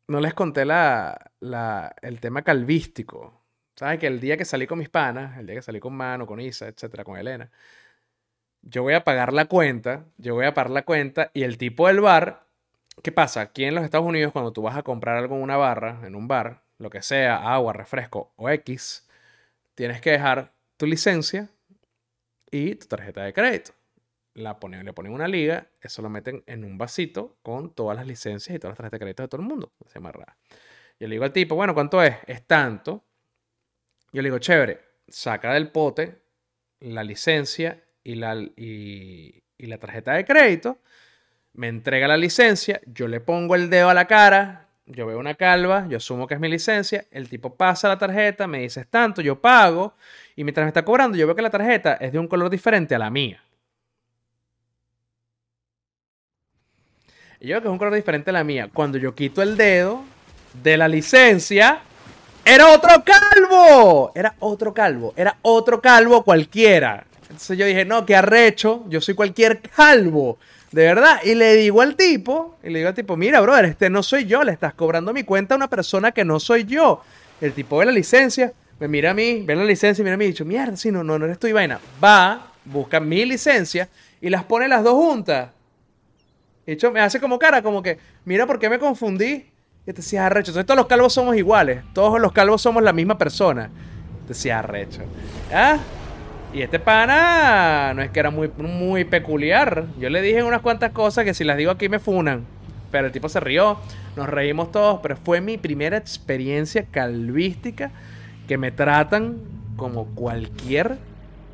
no 0.09 0.21
les 0.21 0.35
conté 0.35 0.64
la, 0.64 1.33
la, 1.40 1.95
el 2.03 2.21
tema 2.21 2.42
calvístico. 2.42 3.42
¿Sabes? 3.77 3.99
Que 3.99 4.07
el 4.07 4.21
día 4.21 4.37
que 4.37 4.45
salí 4.45 4.66
con 4.66 4.79
mis 4.79 4.88
panas, 4.88 5.38
el 5.38 5.47
día 5.47 5.57
que 5.57 5.62
salí 5.62 5.81
con 5.81 5.95
Mano, 5.95 6.27
con 6.27 6.40
Isa, 6.40 6.66
etcétera, 6.69 7.05
con 7.05 7.19
Elena, 7.19 7.51
yo 8.62 8.83
voy 8.83 8.95
a 8.95 9.05
pagar 9.05 9.33
la 9.33 9.47
cuenta, 9.47 10.07
yo 10.19 10.35
voy 10.35 10.47
a 10.47 10.55
pagar 10.55 10.71
la 10.71 10.85
cuenta 10.85 11.31
y 11.35 11.42
el 11.45 11.59
tipo 11.59 11.87
del 11.87 12.01
bar, 12.01 12.47
¿qué 13.03 13.12
pasa? 13.12 13.40
Aquí 13.42 13.64
en 13.64 13.75
los 13.75 13.85
Estados 13.85 14.07
Unidos, 14.07 14.33
cuando 14.33 14.53
tú 14.53 14.62
vas 14.62 14.77
a 14.77 14.83
comprar 14.83 15.16
algo 15.16 15.37
en 15.37 15.42
una 15.42 15.57
barra, 15.57 16.01
en 16.05 16.14
un 16.14 16.27
bar, 16.29 16.62
lo 16.79 16.90
que 16.90 17.03
sea, 17.03 17.37
agua, 17.55 17.73
refresco 17.73 18.33
o 18.37 18.51
X, 18.51 19.06
tienes 19.77 20.01
que 20.01 20.11
dejar 20.11 20.53
tu 20.77 20.87
licencia 20.87 21.49
y 22.51 22.75
tu 22.75 22.87
tarjeta 22.87 23.23
de 23.23 23.33
crédito. 23.33 23.73
La 24.35 24.59
ponen, 24.59 24.85
le 24.85 24.93
ponen 24.93 25.12
una 25.12 25.29
liga, 25.29 25.69
eso 25.81 26.03
lo 26.03 26.11
meten 26.11 26.43
en 26.47 26.65
un 26.65 26.77
vasito 26.77 27.37
con 27.43 27.73
todas 27.73 27.97
las 27.97 28.07
licencias 28.07 28.55
y 28.55 28.59
todas 28.59 28.73
las 28.73 28.79
tarjetas 28.79 28.99
de 28.99 29.05
crédito 29.05 29.23
de 29.23 29.29
todo 29.29 29.41
el 29.41 29.47
mundo. 29.47 29.73
Se 29.87 29.99
amarra. 29.99 30.37
Yo 30.99 31.07
le 31.07 31.15
digo 31.15 31.25
al 31.25 31.33
tipo, 31.33 31.55
bueno, 31.55 31.75
¿cuánto 31.75 32.03
es? 32.03 32.17
Es 32.27 32.47
tanto. 32.47 33.05
Yo 34.12 34.23
le 34.23 34.29
digo, 34.29 34.39
chévere, 34.39 34.81
saca 35.09 35.53
del 35.55 35.71
pote 35.71 36.23
la 36.81 37.05
licencia 37.05 37.83
y 38.03 38.17
la, 38.17 38.35
y 38.37 39.43
la 39.59 39.79
tarjeta 39.79 40.12
de 40.15 40.25
crédito, 40.25 40.81
me 41.53 41.69
entrega 41.69 42.07
la 42.07 42.17
licencia, 42.17 42.81
yo 42.87 43.09
le 43.09 43.21
pongo 43.21 43.55
el 43.55 43.71
dedo 43.71 43.89
a 43.89 43.95
la 43.95 44.07
cara, 44.07 44.66
yo 44.87 45.07
veo 45.07 45.18
una 45.18 45.35
calva, 45.35 45.87
yo 45.88 45.96
asumo 45.96 46.27
que 46.27 46.35
es 46.35 46.40
mi 46.40 46.49
licencia, 46.49 47.07
el 47.11 47.29
tipo 47.29 47.55
pasa 47.55 47.88
la 47.88 47.99
tarjeta, 47.99 48.46
me 48.46 48.61
dice 48.61 48.81
es 48.81 48.88
tanto, 48.88 49.20
yo 49.20 49.40
pago, 49.40 49.94
y 50.37 50.44
mientras 50.44 50.64
me 50.64 50.68
está 50.68 50.85
cobrando, 50.85 51.18
yo 51.18 51.27
veo 51.27 51.35
que 51.35 51.42
la 51.42 51.51
tarjeta 51.51 51.94
es 51.94 52.12
de 52.12 52.18
un 52.18 52.29
color 52.29 52.51
diferente 52.51 52.94
a 52.94 52.99
la 52.99 53.11
mía. 53.11 53.42
Y 57.40 57.49
yo 57.49 57.55
veo 57.55 57.62
que 57.62 57.68
es 57.68 57.72
un 57.72 57.79
color 57.79 57.94
diferente 57.94 58.31
a 58.31 58.33
la 58.33 58.44
mía. 58.44 58.70
Cuando 58.72 58.96
yo 58.96 59.14
quito 59.14 59.42
el 59.42 59.57
dedo 59.57 60.05
de 60.62 60.77
la 60.77 60.88
licencia, 60.88 61.81
era 62.44 62.68
otro 62.68 63.05
calvo. 63.05 64.12
Era 64.14 64.35
otro 64.38 64.72
calvo. 64.72 65.12
Era 65.16 65.37
otro 65.42 65.83
calvo 65.83 66.25
cualquiera. 66.25 67.05
Entonces 67.22 67.59
yo 67.59 67.66
dije, 67.66 67.85
no, 67.85 68.07
qué 68.07 68.16
arrecho. 68.16 68.85
Yo 68.88 69.01
soy 69.03 69.14
cualquier 69.14 69.61
calvo. 69.61 70.38
De 70.77 70.85
verdad. 70.85 71.21
Y 71.25 71.35
le 71.35 71.55
digo 71.55 71.81
al 71.81 71.97
tipo, 71.97 72.59
y 72.62 72.69
le 72.69 72.81
digo 72.81 72.91
al 72.91 72.95
tipo, 72.95 73.17
mira, 73.17 73.41
brother, 73.41 73.65
este 73.65 73.89
no 73.89 74.03
soy 74.03 74.27
yo, 74.27 74.45
le 74.45 74.53
estás 74.53 74.75
cobrando 74.75 75.15
mi 75.15 75.23
cuenta 75.25 75.55
a 75.55 75.57
una 75.57 75.71
persona 75.71 76.12
que 76.12 76.23
no 76.23 76.39
soy 76.39 76.67
yo. 76.67 77.03
El 77.41 77.55
tipo 77.55 77.79
ve 77.79 77.87
la 77.87 77.93
licencia, 77.93 78.53
me 78.79 78.87
mira 78.87 79.12
a 79.12 79.15
mí, 79.15 79.41
ve 79.41 79.57
la 79.57 79.65
licencia 79.65 80.03
y 80.03 80.05
mira 80.05 80.17
a 80.17 80.19
mí 80.19 80.27
y 80.27 80.29
dicho, 80.29 80.45
mierda, 80.45 80.77
si 80.77 80.93
no, 80.93 81.03
no, 81.03 81.19
no 81.19 81.25
eres 81.25 81.39
y 81.43 81.53
vaina. 81.53 81.81
Va, 82.05 82.53
busca 82.67 83.01
mi 83.01 83.25
licencia 83.25 83.89
y 84.21 84.29
las 84.29 84.45
pone 84.45 84.69
las 84.69 84.85
dos 84.85 84.93
juntas. 84.93 85.49
Y 86.67 86.73
hecho, 86.73 86.93
me 86.93 87.01
hace 87.01 87.21
como 87.21 87.39
cara, 87.39 87.62
como 87.62 87.83
que, 87.83 87.97
mira 88.27 88.47
por 88.47 88.59
qué 88.59 88.69
me 88.69 88.79
confundí. 88.79 89.47
Y 89.87 89.87
te 89.87 89.93
decía 89.93 90.27
arrecho. 90.27 90.51
Entonces 90.51 90.67
todos 90.67 90.77
los 90.77 90.89
calvos 90.89 91.15
somos 91.15 91.37
iguales. 91.37 91.85
Todos 91.95 92.21
los 92.21 92.33
calvos 92.33 92.61
somos 92.61 92.83
la 92.83 92.93
misma 92.93 93.17
persona. 93.17 93.71
Te 94.27 94.35
decía 94.35 94.59
arrecho. 94.59 95.01
¿Ah? 95.51 95.79
Y 96.57 96.62
este 96.62 96.79
pana 96.79 97.92
no 97.92 98.01
es 98.01 98.09
que 98.09 98.19
era 98.19 98.31
muy, 98.31 98.51
muy 98.57 99.05
peculiar. 99.05 99.85
Yo 99.99 100.09
le 100.09 100.23
dije 100.23 100.42
unas 100.42 100.62
cuantas 100.62 100.90
cosas 100.92 101.27
que 101.27 101.35
si 101.35 101.45
las 101.45 101.59
digo 101.59 101.71
aquí 101.71 101.90
me 101.90 101.99
funan. 101.99 102.47
Pero 102.90 103.09
el 103.09 103.12
tipo 103.12 103.29
se 103.29 103.40
rió, 103.40 103.79
nos 104.16 104.27
reímos 104.27 104.73
todos, 104.73 105.01
pero 105.03 105.19
fue 105.19 105.42
mi 105.42 105.59
primera 105.59 105.99
experiencia 105.99 106.87
calvística 106.90 107.90
que 108.49 108.57
me 108.57 108.71
tratan 108.71 109.37
como 109.77 110.07
cualquier 110.14 110.97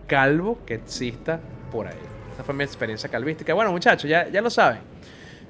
calvo 0.07 0.61
que 0.67 0.75
exista 0.75 1.41
por 1.73 1.89
ahí. 1.89 1.99
Esa 2.33 2.45
fue 2.45 2.55
mi 2.55 2.63
experiencia 2.63 3.09
calvística. 3.09 3.55
Bueno, 3.55 3.73
muchachos, 3.73 4.09
ya, 4.09 4.29
ya 4.29 4.41
lo 4.41 4.51
saben. 4.51 4.83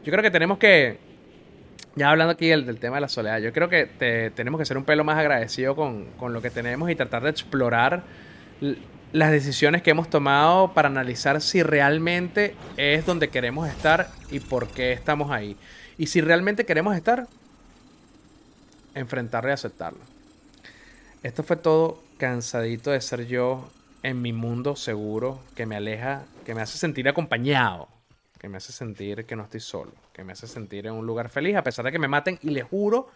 Yo 0.02 0.10
creo 0.10 0.22
que 0.22 0.30
tenemos 0.30 0.56
que, 0.56 0.96
ya 1.94 2.08
hablando 2.08 2.32
aquí 2.32 2.48
del, 2.48 2.78
tema 2.78 2.96
de 2.96 3.02
la 3.02 3.08
soledad, 3.08 3.38
yo 3.40 3.52
creo 3.52 3.68
que 3.68 4.32
tenemos 4.34 4.58
que 4.58 4.64
ser 4.64 4.78
un 4.78 4.84
pelo 4.84 5.04
más 5.04 5.18
agradecido 5.18 5.76
con, 5.76 6.06
con, 6.16 6.32
lo 6.32 6.40
que 6.40 6.48
tenemos 6.48 6.90
y 6.90 6.94
tratar 6.94 7.22
de 7.22 7.28
explorar 7.28 8.02
las 9.12 9.30
decisiones 9.30 9.82
que 9.82 9.90
hemos 9.90 10.08
tomado 10.08 10.72
para 10.72 10.88
analizar 10.88 11.40
si 11.40 11.62
realmente 11.62 12.54
es 12.76 13.04
donde 13.04 13.28
queremos 13.28 13.68
estar 13.68 14.10
y 14.30 14.40
por 14.40 14.68
qué 14.68 14.92
estamos 14.92 15.30
ahí. 15.30 15.56
Y 15.98 16.06
si 16.06 16.20
realmente 16.20 16.64
queremos 16.64 16.96
estar, 16.96 17.28
enfrentarlo 18.94 19.50
y 19.50 19.52
aceptarlo. 19.52 20.00
Esto 21.22 21.42
fue 21.42 21.56
todo 21.56 22.02
cansadito 22.16 22.90
de 22.90 23.00
ser 23.00 23.26
yo 23.26 23.70
en 24.02 24.20
mi 24.22 24.32
mundo 24.32 24.76
seguro 24.76 25.40
que 25.54 25.66
me 25.66 25.76
aleja, 25.76 26.24
que 26.44 26.54
me 26.54 26.62
hace 26.62 26.78
sentir 26.78 27.08
acompañado, 27.08 27.88
que 28.38 28.48
me 28.48 28.56
hace 28.56 28.72
sentir 28.72 29.24
que 29.26 29.36
no 29.36 29.44
estoy 29.44 29.60
solo. 29.60 29.92
que 30.12 30.24
me 30.24 30.32
hace 30.32 30.46
sentir 30.46 30.86
en 30.86 30.92
un 30.92 31.06
lugar 31.06 31.30
feliz, 31.30 31.56
a 31.56 31.62
pesar 31.62 31.86
de 31.86 31.92
que 31.92 31.98
me 31.98 32.08
maten. 32.08 32.38
Y 32.42 32.50
les 32.50 32.64
juro 32.64 33.08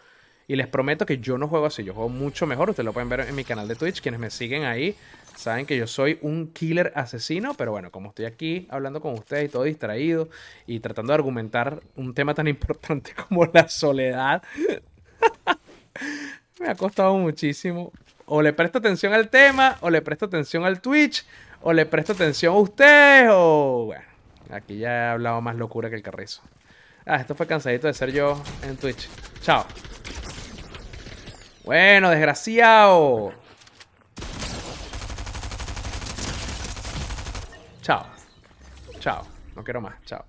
y 0.47 0.55
les 0.55 0.67
prometo 0.67 1.05
que 1.05 1.17
yo 1.17 1.37
no 1.37 1.47
juego 1.47 1.65
así, 1.65 1.83
yo 1.83 1.93
juego 1.93 2.09
mucho 2.09 2.47
mejor. 2.47 2.69
Ustedes 2.69 2.85
lo 2.85 2.93
pueden 2.93 3.09
ver 3.09 3.21
en 3.21 3.35
mi 3.35 3.43
canal 3.43 3.67
de 3.67 3.75
Twitch. 3.75 4.01
Quienes 4.01 4.19
me 4.19 4.29
siguen 4.29 4.63
ahí 4.63 4.95
saben 5.35 5.65
que 5.65 5.77
yo 5.77 5.87
soy 5.87 6.17
un 6.21 6.51
killer 6.53 6.93
asesino, 6.95 7.53
pero 7.53 7.71
bueno, 7.71 7.91
como 7.91 8.09
estoy 8.09 8.25
aquí 8.25 8.67
hablando 8.69 9.01
con 9.01 9.13
ustedes 9.13 9.45
y 9.45 9.49
todo 9.49 9.63
distraído 9.63 10.29
y 10.65 10.79
tratando 10.79 11.11
de 11.11 11.15
argumentar 11.15 11.81
un 11.95 12.13
tema 12.13 12.33
tan 12.33 12.47
importante 12.47 13.13
como 13.27 13.45
la 13.45 13.67
soledad, 13.67 14.41
me 16.59 16.69
ha 16.69 16.75
costado 16.75 17.15
muchísimo. 17.17 17.91
O 18.25 18.41
le 18.41 18.51
presto 18.51 18.79
atención 18.79 19.13
al 19.13 19.29
tema, 19.29 19.77
o 19.81 19.89
le 19.89 20.01
presto 20.01 20.25
atención 20.25 20.65
al 20.65 20.81
Twitch, 20.81 21.25
o 21.61 21.71
le 21.71 21.85
presto 21.85 22.13
atención 22.13 22.55
a 22.55 22.57
ustedes, 22.57 23.29
o 23.31 23.85
bueno, 23.85 24.03
aquí 24.51 24.77
ya 24.77 24.89
he 24.89 25.09
hablado 25.11 25.39
más 25.39 25.55
locura 25.55 25.89
que 25.89 25.95
el 25.95 26.01
carrizo. 26.01 26.41
Ah, 27.05 27.17
esto 27.17 27.35
fue 27.35 27.47
cansadito 27.47 27.87
de 27.87 27.93
ser 27.93 28.11
yo 28.11 28.41
en 28.63 28.75
Twitch. 28.75 29.07
Chao. 29.41 29.65
Bueno, 31.67 32.09
desgraciado. 32.09 33.33
Chao. 37.81 38.05
Chao. 39.01 39.27
No 39.53 39.65
quiero 39.65 39.81
más. 39.81 40.01
Chao. 40.05 40.23